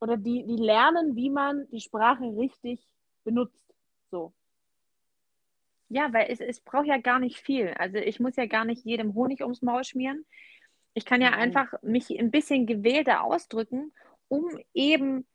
[0.00, 2.88] oder die, die lernen, wie man die Sprache richtig
[3.22, 3.74] benutzt.
[4.10, 4.32] So.
[5.90, 7.74] Ja, weil es, es braucht ja gar nicht viel.
[7.78, 10.24] Also ich muss ja gar nicht jedem Honig ums Maul schmieren.
[10.94, 13.92] Ich kann ja einfach mich ein bisschen gewählter ausdrücken,
[14.28, 15.26] um eben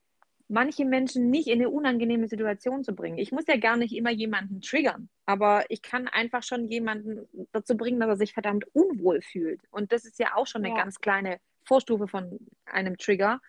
[0.51, 3.17] manche Menschen nicht in eine unangenehme Situation zu bringen.
[3.17, 7.77] Ich muss ja gar nicht immer jemanden triggern, aber ich kann einfach schon jemanden dazu
[7.77, 9.61] bringen, dass er sich verdammt unwohl fühlt.
[9.71, 10.81] Und das ist ja auch schon eine ja.
[10.81, 13.39] ganz kleine Vorstufe von einem Trigger.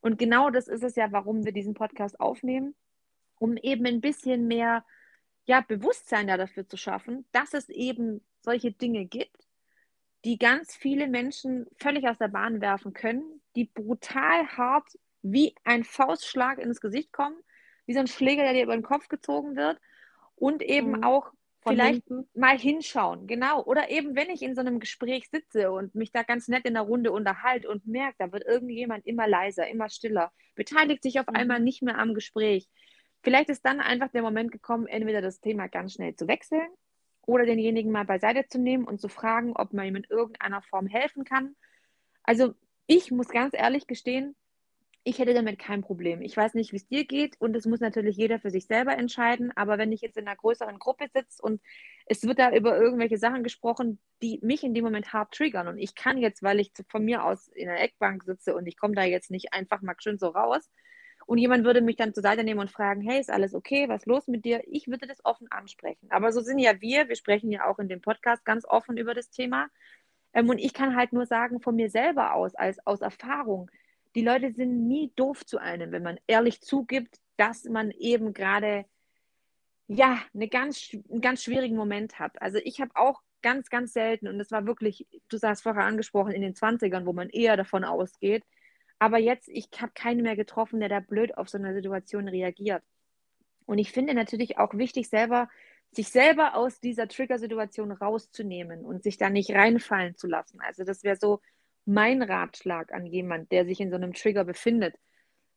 [0.00, 2.74] Und genau das ist es ja, warum wir diesen Podcast aufnehmen,
[3.38, 4.86] um eben ein bisschen mehr
[5.44, 9.46] ja, Bewusstsein ja dafür zu schaffen, dass es eben solche Dinge gibt,
[10.24, 14.88] die ganz viele Menschen völlig aus der Bahn werfen können, die brutal hart
[15.22, 17.36] wie ein Faustschlag ins Gesicht kommen,
[17.86, 19.80] wie so ein Schläger, der dir über den Kopf gezogen wird
[20.36, 21.04] und eben mhm.
[21.04, 22.28] auch Von vielleicht hinten.
[22.38, 23.62] mal hinschauen, genau.
[23.64, 26.74] Oder eben, wenn ich in so einem Gespräch sitze und mich da ganz nett in
[26.74, 31.26] der Runde unterhalte und merke, da wird irgendjemand immer leiser, immer stiller, beteiligt sich auf
[31.26, 31.36] mhm.
[31.36, 32.68] einmal nicht mehr am Gespräch.
[33.22, 36.68] Vielleicht ist dann einfach der Moment gekommen, entweder das Thema ganz schnell zu wechseln
[37.22, 40.86] oder denjenigen mal beiseite zu nehmen und zu fragen, ob man ihm in irgendeiner Form
[40.86, 41.56] helfen kann.
[42.22, 42.54] Also
[42.86, 44.34] ich muss ganz ehrlich gestehen,
[45.08, 46.20] ich hätte damit kein Problem.
[46.20, 48.94] Ich weiß nicht, wie es dir geht und es muss natürlich jeder für sich selber
[48.94, 49.50] entscheiden.
[49.56, 51.62] Aber wenn ich jetzt in einer größeren Gruppe sitze und
[52.04, 55.78] es wird da über irgendwelche Sachen gesprochen, die mich in dem Moment hart triggern und
[55.78, 58.94] ich kann jetzt, weil ich von mir aus in der Eckbank sitze und ich komme
[58.94, 60.68] da jetzt nicht einfach mal schön so raus
[61.26, 63.88] und jemand würde mich dann zur Seite nehmen und fragen, hey, ist alles okay?
[63.88, 64.62] Was ist los mit dir?
[64.66, 66.10] Ich würde das offen ansprechen.
[66.10, 67.08] Aber so sind ja wir.
[67.08, 69.68] Wir sprechen ja auch in dem Podcast ganz offen über das Thema.
[70.34, 73.70] Ähm, und ich kann halt nur sagen, von mir selber aus, als aus Erfahrung,
[74.14, 78.84] die Leute sind nie doof zu einem, wenn man ehrlich zugibt, dass man eben gerade
[79.86, 82.40] ja eine ganz, einen ganz schwierigen Moment hat.
[82.42, 86.32] Also ich habe auch ganz, ganz selten, und das war wirklich, du sagst vorher angesprochen,
[86.32, 88.44] in den 20ern, wo man eher davon ausgeht.
[88.98, 92.82] Aber jetzt, ich habe keinen mehr getroffen, der da blöd auf so eine Situation reagiert.
[93.64, 95.48] Und ich finde natürlich auch wichtig, selber,
[95.92, 100.60] sich selber aus dieser Trigger-Situation rauszunehmen und sich da nicht reinfallen zu lassen.
[100.60, 101.40] Also das wäre so
[101.88, 104.94] mein Ratschlag an jemand, der sich in so einem Trigger befindet.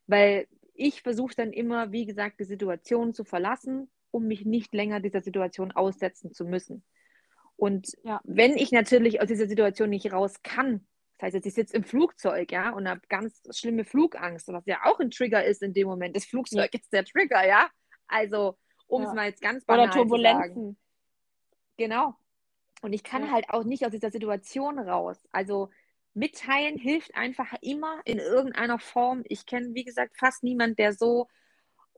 [0.06, 5.00] Weil ich versuche dann immer, wie gesagt, die Situation zu verlassen, um mich nicht länger
[5.00, 6.84] dieser Situation aussetzen zu müssen.
[7.56, 8.20] Und ja.
[8.24, 10.86] wenn ich natürlich aus dieser Situation nicht raus kann,
[11.18, 14.78] das heißt jetzt, ich sitze im Flugzeug, ja, und habe ganz schlimme Flugangst, was ja
[14.84, 16.16] auch ein Trigger ist in dem Moment.
[16.16, 16.80] Das Flugzeug ja.
[16.80, 17.68] ist der Trigger, ja.
[18.08, 18.56] Also,
[18.86, 19.08] um ja.
[19.08, 20.42] es mal jetzt ganz banal Oder Turbulenzen.
[20.42, 20.76] zu sagen.
[21.76, 22.14] Genau.
[22.80, 25.18] Und ich kann halt auch nicht aus dieser Situation raus.
[25.30, 25.70] Also
[26.14, 29.22] mitteilen hilft einfach immer in irgendeiner Form.
[29.28, 31.28] Ich kenne, wie gesagt, fast niemanden, der so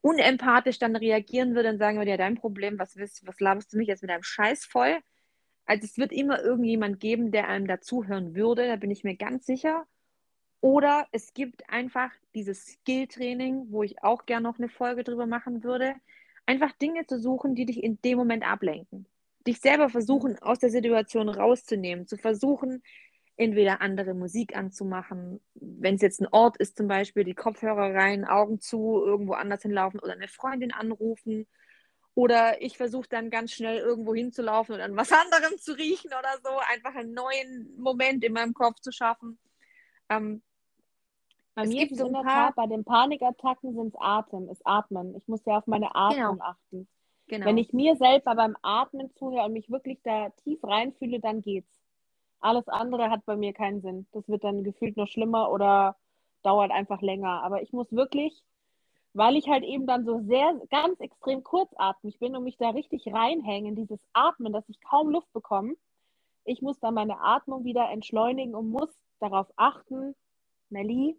[0.02, 3.78] unempathisch dann reagieren würde und sagen würde, ja, dein Problem, was, willst, was laberst du
[3.78, 4.98] mich jetzt mit deinem Scheiß voll?
[5.66, 9.46] Also es wird immer irgendjemand geben, der einem dazuhören würde, da bin ich mir ganz
[9.46, 9.86] sicher.
[10.60, 15.62] Oder es gibt einfach dieses Skill-Training, wo ich auch gerne noch eine Folge drüber machen
[15.62, 15.94] würde.
[16.46, 19.06] Einfach Dinge zu suchen, die dich in dem Moment ablenken.
[19.46, 22.82] Dich selber versuchen, aus der Situation rauszunehmen, zu versuchen,
[23.36, 28.24] entweder andere Musik anzumachen, wenn es jetzt ein Ort ist zum Beispiel, die Kopfhörer rein,
[28.24, 31.46] Augen zu, irgendwo anders hinlaufen oder eine Freundin anrufen.
[32.14, 36.38] Oder ich versuche dann ganz schnell irgendwo hinzulaufen und an was anderem zu riechen oder
[36.44, 39.38] so, einfach einen neuen Moment in meinem Kopf zu schaffen.
[40.08, 40.42] Ähm,
[41.54, 42.24] bei mir ist so ein paar...
[42.24, 45.16] Tat, bei den Panikattacken sind es Atem, ist Atmen.
[45.16, 46.44] Ich muss ja auf meine Atmung genau.
[46.44, 46.88] achten.
[47.26, 47.46] Genau.
[47.46, 51.73] Wenn ich mir selber beim Atmen zuhöre und mich wirklich da tief reinfühle, dann geht's.
[52.44, 54.06] Alles andere hat bei mir keinen Sinn.
[54.12, 55.96] Das wird dann gefühlt noch schlimmer oder
[56.42, 57.42] dauert einfach länger.
[57.42, 58.44] Aber ich muss wirklich,
[59.14, 63.10] weil ich halt eben dann so sehr, ganz extrem kurzatmig bin und mich da richtig
[63.10, 65.74] reinhängen, dieses Atmen, dass ich kaum Luft bekomme,
[66.44, 68.90] ich muss dann meine Atmung wieder entschleunigen und muss
[69.20, 70.14] darauf achten,
[70.68, 71.16] Melli,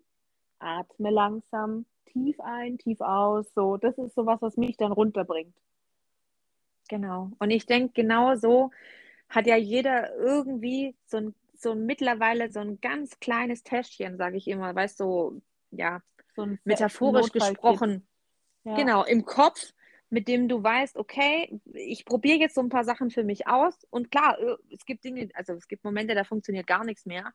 [0.60, 3.52] atme langsam, tief ein, tief aus.
[3.56, 5.56] So, das ist sowas, was mich dann runterbringt.
[6.88, 7.32] Genau.
[7.40, 8.70] Und ich denke, genau so
[9.30, 14.48] hat ja jeder irgendwie so ein, so mittlerweile so ein ganz kleines Täschchen, sage ich
[14.48, 16.02] immer, weißt du, so, ja,
[16.36, 18.08] so metaphorisch gesprochen.
[18.64, 18.76] Ja.
[18.76, 19.74] Genau, im Kopf,
[20.10, 23.76] mit dem du weißt, okay, ich probiere jetzt so ein paar Sachen für mich aus.
[23.90, 27.34] Und klar, äh, es gibt Dinge, also es gibt Momente, da funktioniert gar nichts mehr.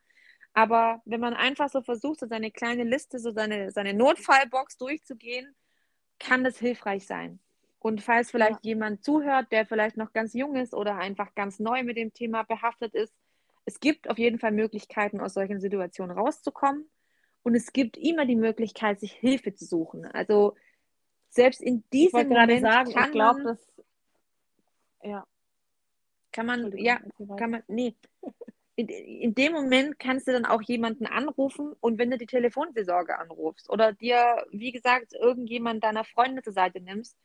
[0.53, 5.55] Aber wenn man einfach so versucht, so seine kleine Liste, so seine, seine Notfallbox durchzugehen,
[6.19, 7.39] kann das hilfreich sein.
[7.81, 8.71] Und falls vielleicht ja.
[8.71, 12.43] jemand zuhört, der vielleicht noch ganz jung ist oder einfach ganz neu mit dem Thema
[12.43, 13.15] behaftet ist,
[13.65, 16.89] es gibt auf jeden Fall Möglichkeiten, aus solchen Situationen rauszukommen.
[17.43, 20.05] Und es gibt immer die Möglichkeit, sich Hilfe zu suchen.
[20.05, 20.57] Also
[21.31, 23.83] selbst in diesem Moment sagen, kann ich glaube, dass
[25.03, 25.27] ja
[26.33, 27.01] kann man ja
[27.39, 27.97] kann man nee
[28.77, 33.19] in, in, dem Moment kannst du dann auch jemanden anrufen und wenn du die Telefonseelsorge
[33.19, 37.17] anrufst oder dir, wie gesagt, irgendjemand deiner Freunde zur Seite nimmst,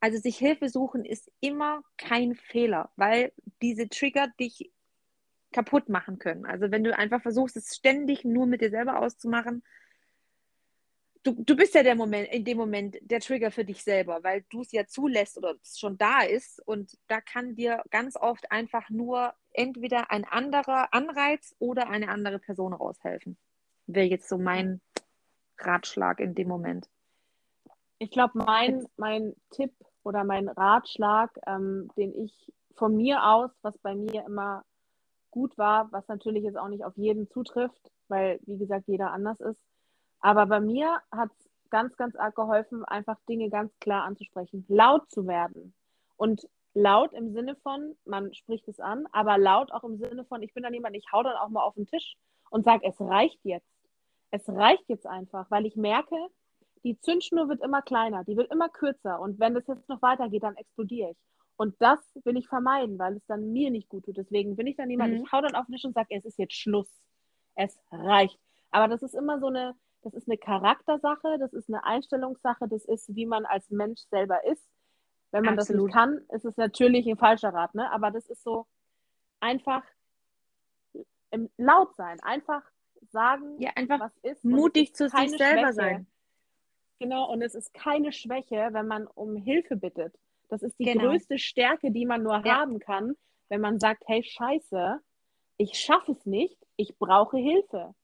[0.00, 3.32] also sich Hilfe suchen ist immer kein Fehler, weil
[3.62, 4.72] diese Trigger dich
[5.52, 6.46] kaputt machen können.
[6.46, 9.62] Also wenn du einfach versuchst, es ständig nur mit dir selber auszumachen,
[11.22, 14.44] du, du bist ja der Moment, in dem Moment der Trigger für dich selber, weil
[14.48, 18.50] du es ja zulässt oder es schon da ist und da kann dir ganz oft
[18.50, 23.36] einfach nur entweder ein anderer Anreiz oder eine andere Person raushelfen.
[23.86, 24.80] Wäre jetzt so mein
[25.58, 26.88] Ratschlag in dem Moment.
[27.98, 29.72] Ich glaube, mein, mein Tipp
[30.04, 34.64] oder mein Ratschlag, ähm, den ich von mir aus, was bei mir immer
[35.30, 39.40] gut war, was natürlich jetzt auch nicht auf jeden zutrifft, weil, wie gesagt, jeder anders
[39.40, 39.64] ist,
[40.20, 45.10] aber bei mir hat es ganz, ganz arg geholfen, einfach Dinge ganz klar anzusprechen, laut
[45.10, 45.72] zu werden.
[46.16, 50.42] Und laut im Sinne von, man spricht es an, aber laut auch im Sinne von,
[50.42, 52.16] ich bin dann jemand, ich hau dann auch mal auf den Tisch
[52.50, 53.66] und sage, es reicht jetzt.
[54.30, 56.16] Es reicht jetzt einfach, weil ich merke,
[56.84, 60.42] die Zündschnur wird immer kleiner, die wird immer kürzer und wenn das jetzt noch weitergeht,
[60.42, 61.18] dann explodiere ich.
[61.56, 64.16] Und das will ich vermeiden, weil es dann mir nicht gut tut.
[64.16, 65.24] Deswegen bin ich dann jemand, mhm.
[65.24, 66.88] ich hau dann auf den Tisch und sage, es ist jetzt Schluss.
[67.54, 68.40] Es reicht.
[68.70, 72.86] Aber das ist immer so eine, das ist eine Charaktersache, das ist eine Einstellungssache, das
[72.86, 74.66] ist, wie man als Mensch selber ist.
[75.32, 75.80] Wenn man Absolut.
[75.80, 77.92] das nicht kann, ist es natürlich ein falscher Rat, ne?
[77.92, 78.66] Aber das ist so
[79.38, 79.82] einfach
[81.30, 82.62] im, laut sein, einfach
[83.10, 84.44] sagen, ja, einfach was ist.
[84.44, 85.72] Mutig zu sich selber Schwäche.
[85.74, 86.06] sein.
[87.00, 90.14] Genau, und es ist keine Schwäche, wenn man um Hilfe bittet.
[90.48, 91.06] Das ist die genau.
[91.06, 92.58] größte Stärke, die man nur ja.
[92.58, 93.16] haben kann,
[93.48, 95.00] wenn man sagt, hey, scheiße,
[95.56, 97.94] ich schaffe es nicht, ich brauche Hilfe.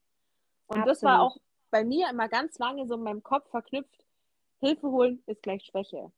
[0.66, 0.88] Und Absolut.
[0.88, 1.36] das war auch
[1.70, 4.07] bei mir immer ganz lange so in meinem Kopf verknüpft,
[4.61, 6.11] Hilfe holen ist gleich Schwäche.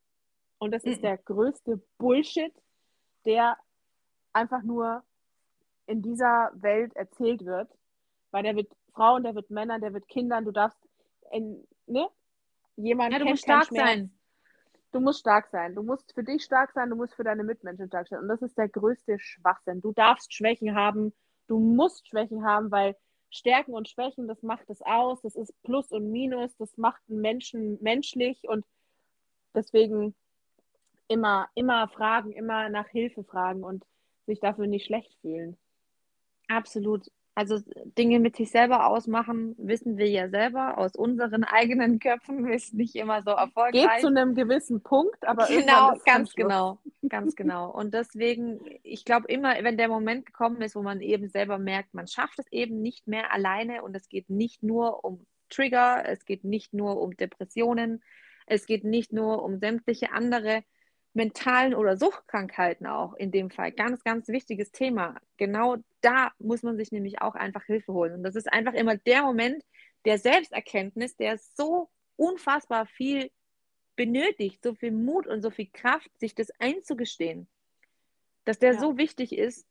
[0.58, 0.92] Und das mhm.
[0.92, 2.52] ist der größte Bullshit,
[3.24, 3.56] der
[4.32, 5.02] einfach nur
[5.86, 7.68] in dieser Welt erzählt wird.
[8.30, 10.78] Weil der wird Frauen, der wird Männern, der wird Kindern, du darfst,
[11.32, 12.08] in, ne?
[12.78, 14.12] Jemand ja, du musst stark sein.
[14.92, 15.74] Du musst stark sein.
[15.74, 18.20] Du musst für dich stark sein, du musst für deine Mitmenschen stark sein.
[18.20, 19.80] Und das ist der größte Schwachsinn.
[19.80, 21.12] Du darfst Schwächen haben,
[21.48, 22.96] du musst Schwächen haben, weil
[23.30, 27.20] Stärken und Schwächen, das macht es aus, das ist Plus und Minus, das macht einen
[27.20, 28.64] Menschen menschlich und
[29.54, 30.14] deswegen
[31.08, 33.84] immer, immer fragen, immer nach Hilfe fragen und
[34.26, 35.58] sich dafür nicht schlecht fühlen.
[36.46, 37.10] Absolut.
[37.39, 37.61] Also
[37.97, 42.97] Dinge mit sich selber ausmachen, wissen wir ja selber aus unseren eigenen Köpfen, ist nicht
[42.97, 43.89] immer so erfolgreich.
[43.89, 47.70] Geht zu einem gewissen Punkt, aber genau, ganz genau, ganz genau.
[47.70, 51.95] Und deswegen, ich glaube immer, wenn der Moment gekommen ist, wo man eben selber merkt,
[51.95, 56.24] man schafft es eben nicht mehr alleine und es geht nicht nur um Trigger, es
[56.24, 58.03] geht nicht nur um Depressionen,
[58.47, 60.64] es geht nicht nur um sämtliche andere
[61.14, 63.70] mentalen oder Suchtkrankheiten auch in dem Fall.
[63.70, 65.20] Ganz, ganz wichtiges Thema.
[65.36, 68.14] Genau da muss man sich nämlich auch einfach Hilfe holen.
[68.14, 69.62] Und das ist einfach immer der Moment
[70.05, 73.30] der Selbsterkenntnis, der so unfassbar viel
[73.96, 77.49] benötigt, so viel Mut und so viel Kraft, sich das einzugestehen,
[78.44, 78.80] dass der ja.
[78.80, 79.66] so wichtig ist,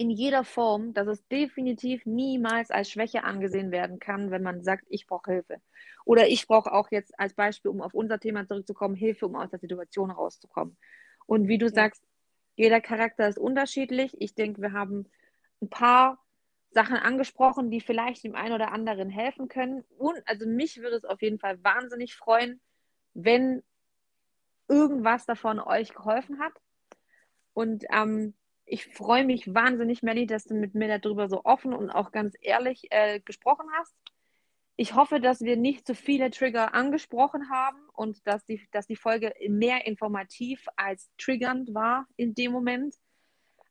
[0.00, 4.84] in jeder Form, dass es definitiv niemals als Schwäche angesehen werden kann, wenn man sagt,
[4.88, 5.60] ich brauche Hilfe.
[6.04, 9.50] Oder ich brauche auch jetzt als Beispiel, um auf unser Thema zurückzukommen, Hilfe, um aus
[9.50, 10.76] der Situation rauszukommen.
[11.26, 11.72] Und wie du ja.
[11.72, 12.04] sagst,
[12.54, 14.12] jeder Charakter ist unterschiedlich.
[14.20, 15.06] Ich denke, wir haben
[15.60, 16.18] ein paar
[16.70, 19.84] Sachen angesprochen, die vielleicht dem einen oder anderen helfen können.
[19.96, 22.60] Und also mich würde es auf jeden Fall wahnsinnig freuen,
[23.14, 23.62] wenn
[24.68, 26.52] irgendwas davon euch geholfen hat.
[27.54, 28.34] Und ähm,
[28.66, 32.36] ich freue mich wahnsinnig, Melly, dass du mit mir darüber so offen und auch ganz
[32.40, 33.94] ehrlich äh, gesprochen hast.
[34.76, 38.94] Ich hoffe, dass wir nicht zu viele Trigger angesprochen haben und dass die, dass die
[38.94, 42.94] Folge mehr informativ als triggernd war in dem Moment,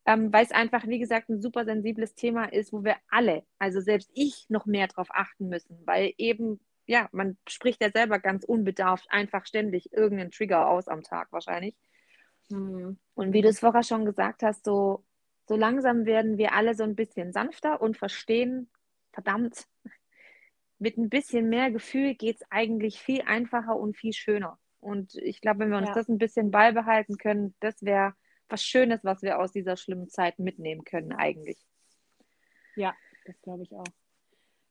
[0.08, 3.82] ähm, weil es einfach, wie gesagt, ein super sensibles Thema ist, wo wir alle, also
[3.82, 8.46] selbst ich, noch mehr darauf achten müssen, weil eben, ja, man spricht ja selber ganz
[8.46, 11.76] unbedarft einfach ständig irgendeinen Trigger aus am Tag wahrscheinlich.
[12.50, 12.98] Mhm.
[13.16, 15.04] Und wie du es vorher schon gesagt hast, so,
[15.46, 18.70] so langsam werden wir alle so ein bisschen sanfter und verstehen,
[19.12, 19.68] verdammt,
[20.80, 24.58] mit ein bisschen mehr Gefühl geht es eigentlich viel einfacher und viel schöner.
[24.80, 25.96] Und ich glaube, wenn wir uns ja.
[25.96, 28.14] das ein bisschen beibehalten können, das wäre
[28.50, 31.58] was Schönes, was wir aus dieser schlimmen Zeit mitnehmen können, eigentlich.
[32.76, 32.96] Ja,
[33.26, 33.84] das glaube ich auch.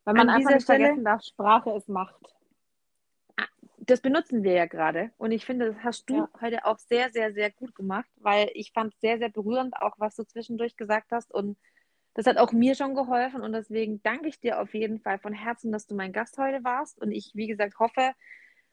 [0.05, 2.37] Weil man An einfach nicht Stelle, vergessen darf, Sprache ist Macht.
[3.37, 3.49] Ah,
[3.79, 5.11] das benutzen wir ja gerade.
[5.18, 6.29] Und ich finde, das hast du ja.
[6.41, 9.97] heute auch sehr, sehr, sehr gut gemacht, weil ich fand es sehr, sehr berührend, auch
[9.99, 11.35] was du zwischendurch gesagt hast.
[11.35, 11.59] Und
[12.14, 13.43] das hat auch mir schon geholfen.
[13.43, 16.62] Und deswegen danke ich dir auf jeden Fall von Herzen, dass du mein Gast heute
[16.62, 17.01] warst.
[17.01, 18.12] Und ich, wie gesagt, hoffe,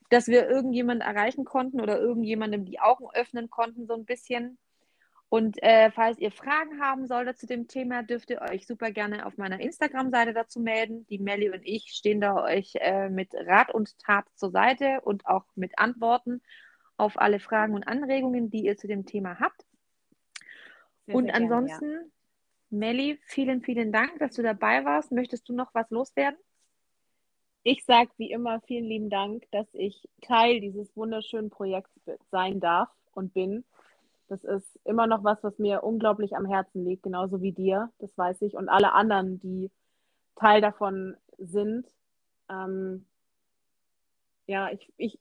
[0.10, 4.60] dass wir irgendjemanden erreichen konnten oder irgendjemandem die Augen öffnen konnten, so ein bisschen.
[5.34, 9.26] Und äh, falls ihr Fragen haben solltet zu dem Thema, dürft ihr euch super gerne
[9.26, 11.08] auf meiner Instagram-Seite dazu melden.
[11.08, 15.26] Die Melli und ich stehen da euch äh, mit Rat und Tat zur Seite und
[15.26, 16.44] auch mit Antworten
[16.98, 19.66] auf alle Fragen und Anregungen, die ihr zu dem Thema habt.
[21.08, 22.12] Sehr, und sehr ansonsten, gerne, ja.
[22.70, 25.12] Melli, vielen, vielen Dank, dass du dabei warst.
[25.12, 26.38] Möchtest du noch was loswerden?
[27.64, 32.90] Ich sage wie immer vielen lieben Dank, dass ich Teil dieses wunderschönen Projekts sein darf
[33.14, 33.64] und bin.
[34.34, 38.18] Das ist immer noch was, was mir unglaublich am Herzen liegt, genauso wie dir, das
[38.18, 39.72] weiß ich, und alle anderen, die
[40.36, 41.88] Teil davon sind.
[42.50, 43.06] Ähm,
[44.48, 45.20] ja, ich, ich,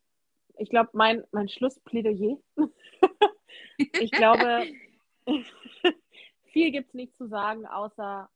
[0.56, 2.38] ich glaube, mein, mein Schlussplädoyer.
[3.76, 4.64] ich glaube,
[6.52, 8.28] viel gibt es nicht zu sagen, außer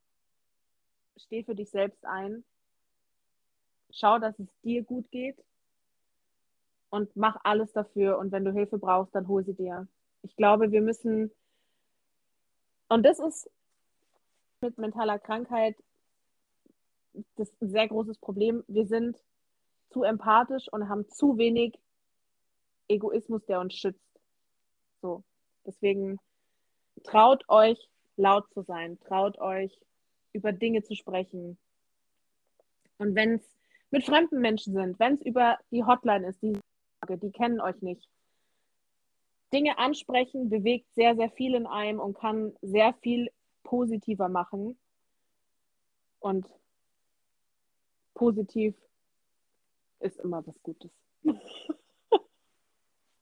[1.16, 2.44] steh für dich selbst ein
[3.96, 5.42] schau, dass es dir gut geht
[6.90, 8.18] und mach alles dafür.
[8.18, 9.86] Und wenn du Hilfe brauchst, dann hol sie dir.
[10.26, 11.30] Ich glaube, wir müssen,
[12.88, 13.48] und das ist
[14.60, 15.76] mit mentaler Krankheit
[17.36, 18.64] das ein sehr großes Problem.
[18.66, 19.16] Wir sind
[19.90, 21.78] zu empathisch und haben zu wenig
[22.88, 24.20] Egoismus, der uns schützt.
[25.00, 25.22] So.
[25.64, 26.18] Deswegen
[27.04, 27.78] traut euch,
[28.16, 29.80] laut zu sein, traut euch,
[30.32, 31.56] über Dinge zu sprechen.
[32.98, 33.56] Und wenn es
[33.90, 36.58] mit fremden Menschen sind, wenn es über die Hotline ist, die,
[37.08, 38.08] die kennen euch nicht.
[39.52, 43.30] Dinge ansprechen bewegt sehr, sehr viel in einem und kann sehr viel
[43.62, 44.78] positiver machen.
[46.20, 46.46] Und
[48.14, 48.74] positiv
[50.00, 50.90] ist immer was Gutes.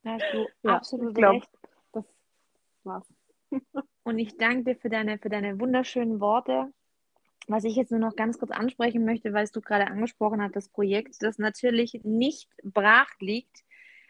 [0.03, 1.49] Da hast du ja, absolut glaub, recht.
[1.91, 2.05] Das
[2.83, 3.11] war's.
[4.03, 6.71] Und ich danke dir für deine, für deine wunderschönen Worte
[7.47, 10.69] was ich jetzt nur noch ganz kurz ansprechen möchte, weil du gerade angesprochen hast, das
[10.69, 13.63] Projekt, das natürlich nicht brach liegt.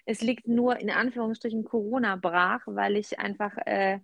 [0.06, 4.00] Es liegt nur in Anführungsstrichen Corona brach, weil ich einfach, äh,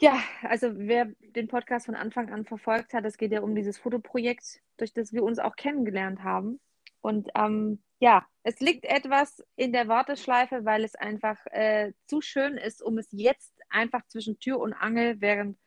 [0.00, 3.78] ja, also wer den Podcast von Anfang an verfolgt hat, es geht ja um dieses
[3.78, 6.60] Fotoprojekt, durch das wir uns auch kennengelernt haben.
[7.00, 12.56] Und ähm, ja, es liegt etwas in der Warteschleife, weil es einfach äh, zu schön
[12.56, 15.58] ist, um es jetzt einfach zwischen Tür und Angel während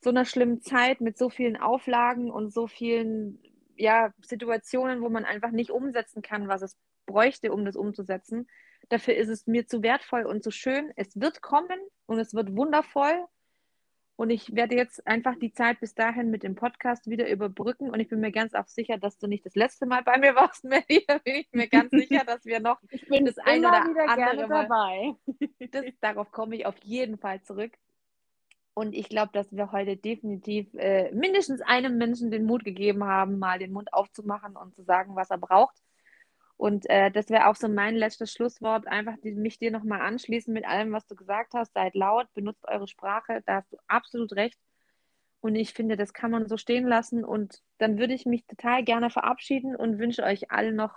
[0.00, 3.40] so einer schlimmen Zeit mit so vielen Auflagen und so vielen
[3.76, 6.76] ja, Situationen, wo man einfach nicht umsetzen kann, was es
[7.06, 8.48] bräuchte, um das umzusetzen.
[8.88, 10.92] Dafür ist es mir zu wertvoll und zu schön.
[10.96, 13.26] Es wird kommen und es wird wundervoll.
[14.18, 17.90] Und ich werde jetzt einfach die Zeit bis dahin mit dem Podcast wieder überbrücken.
[17.90, 20.34] Und ich bin mir ganz auch sicher, dass du nicht das letzte Mal bei mir
[20.34, 21.04] warst, Melly.
[21.06, 24.48] Da bin ich mir ganz sicher, dass wir noch ich bin das eine oder andere
[24.48, 25.14] Mal dabei.
[25.70, 27.72] Das, darauf komme ich auf jeden Fall zurück.
[28.72, 33.38] Und ich glaube, dass wir heute definitiv äh, mindestens einem Menschen den Mut gegeben haben,
[33.38, 35.76] mal den Mund aufzumachen und zu sagen, was er braucht.
[36.56, 38.86] Und äh, das wäre auch so mein letztes Schlusswort.
[38.86, 41.74] Einfach die, mich dir nochmal anschließen mit allem, was du gesagt hast.
[41.74, 43.42] Seid laut, benutzt eure Sprache.
[43.46, 44.58] Da hast du absolut recht.
[45.40, 47.24] Und ich finde, das kann man so stehen lassen.
[47.24, 50.94] Und dann würde ich mich total gerne verabschieden und wünsche euch allen noch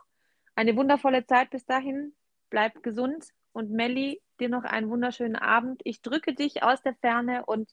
[0.55, 2.14] eine wundervolle Zeit bis dahin.
[2.49, 3.28] Bleibt gesund.
[3.51, 5.82] Und Melli, dir noch einen wunderschönen Abend.
[5.84, 7.70] Ich drücke dich aus der Ferne und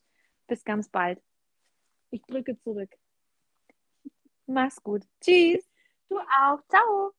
[0.49, 1.21] bis ganz bald.
[2.11, 2.91] Ich drücke zurück.
[4.47, 5.05] Mach's gut.
[5.21, 5.69] Tschüss.
[6.09, 6.61] Du auch.
[6.69, 7.13] Ciao.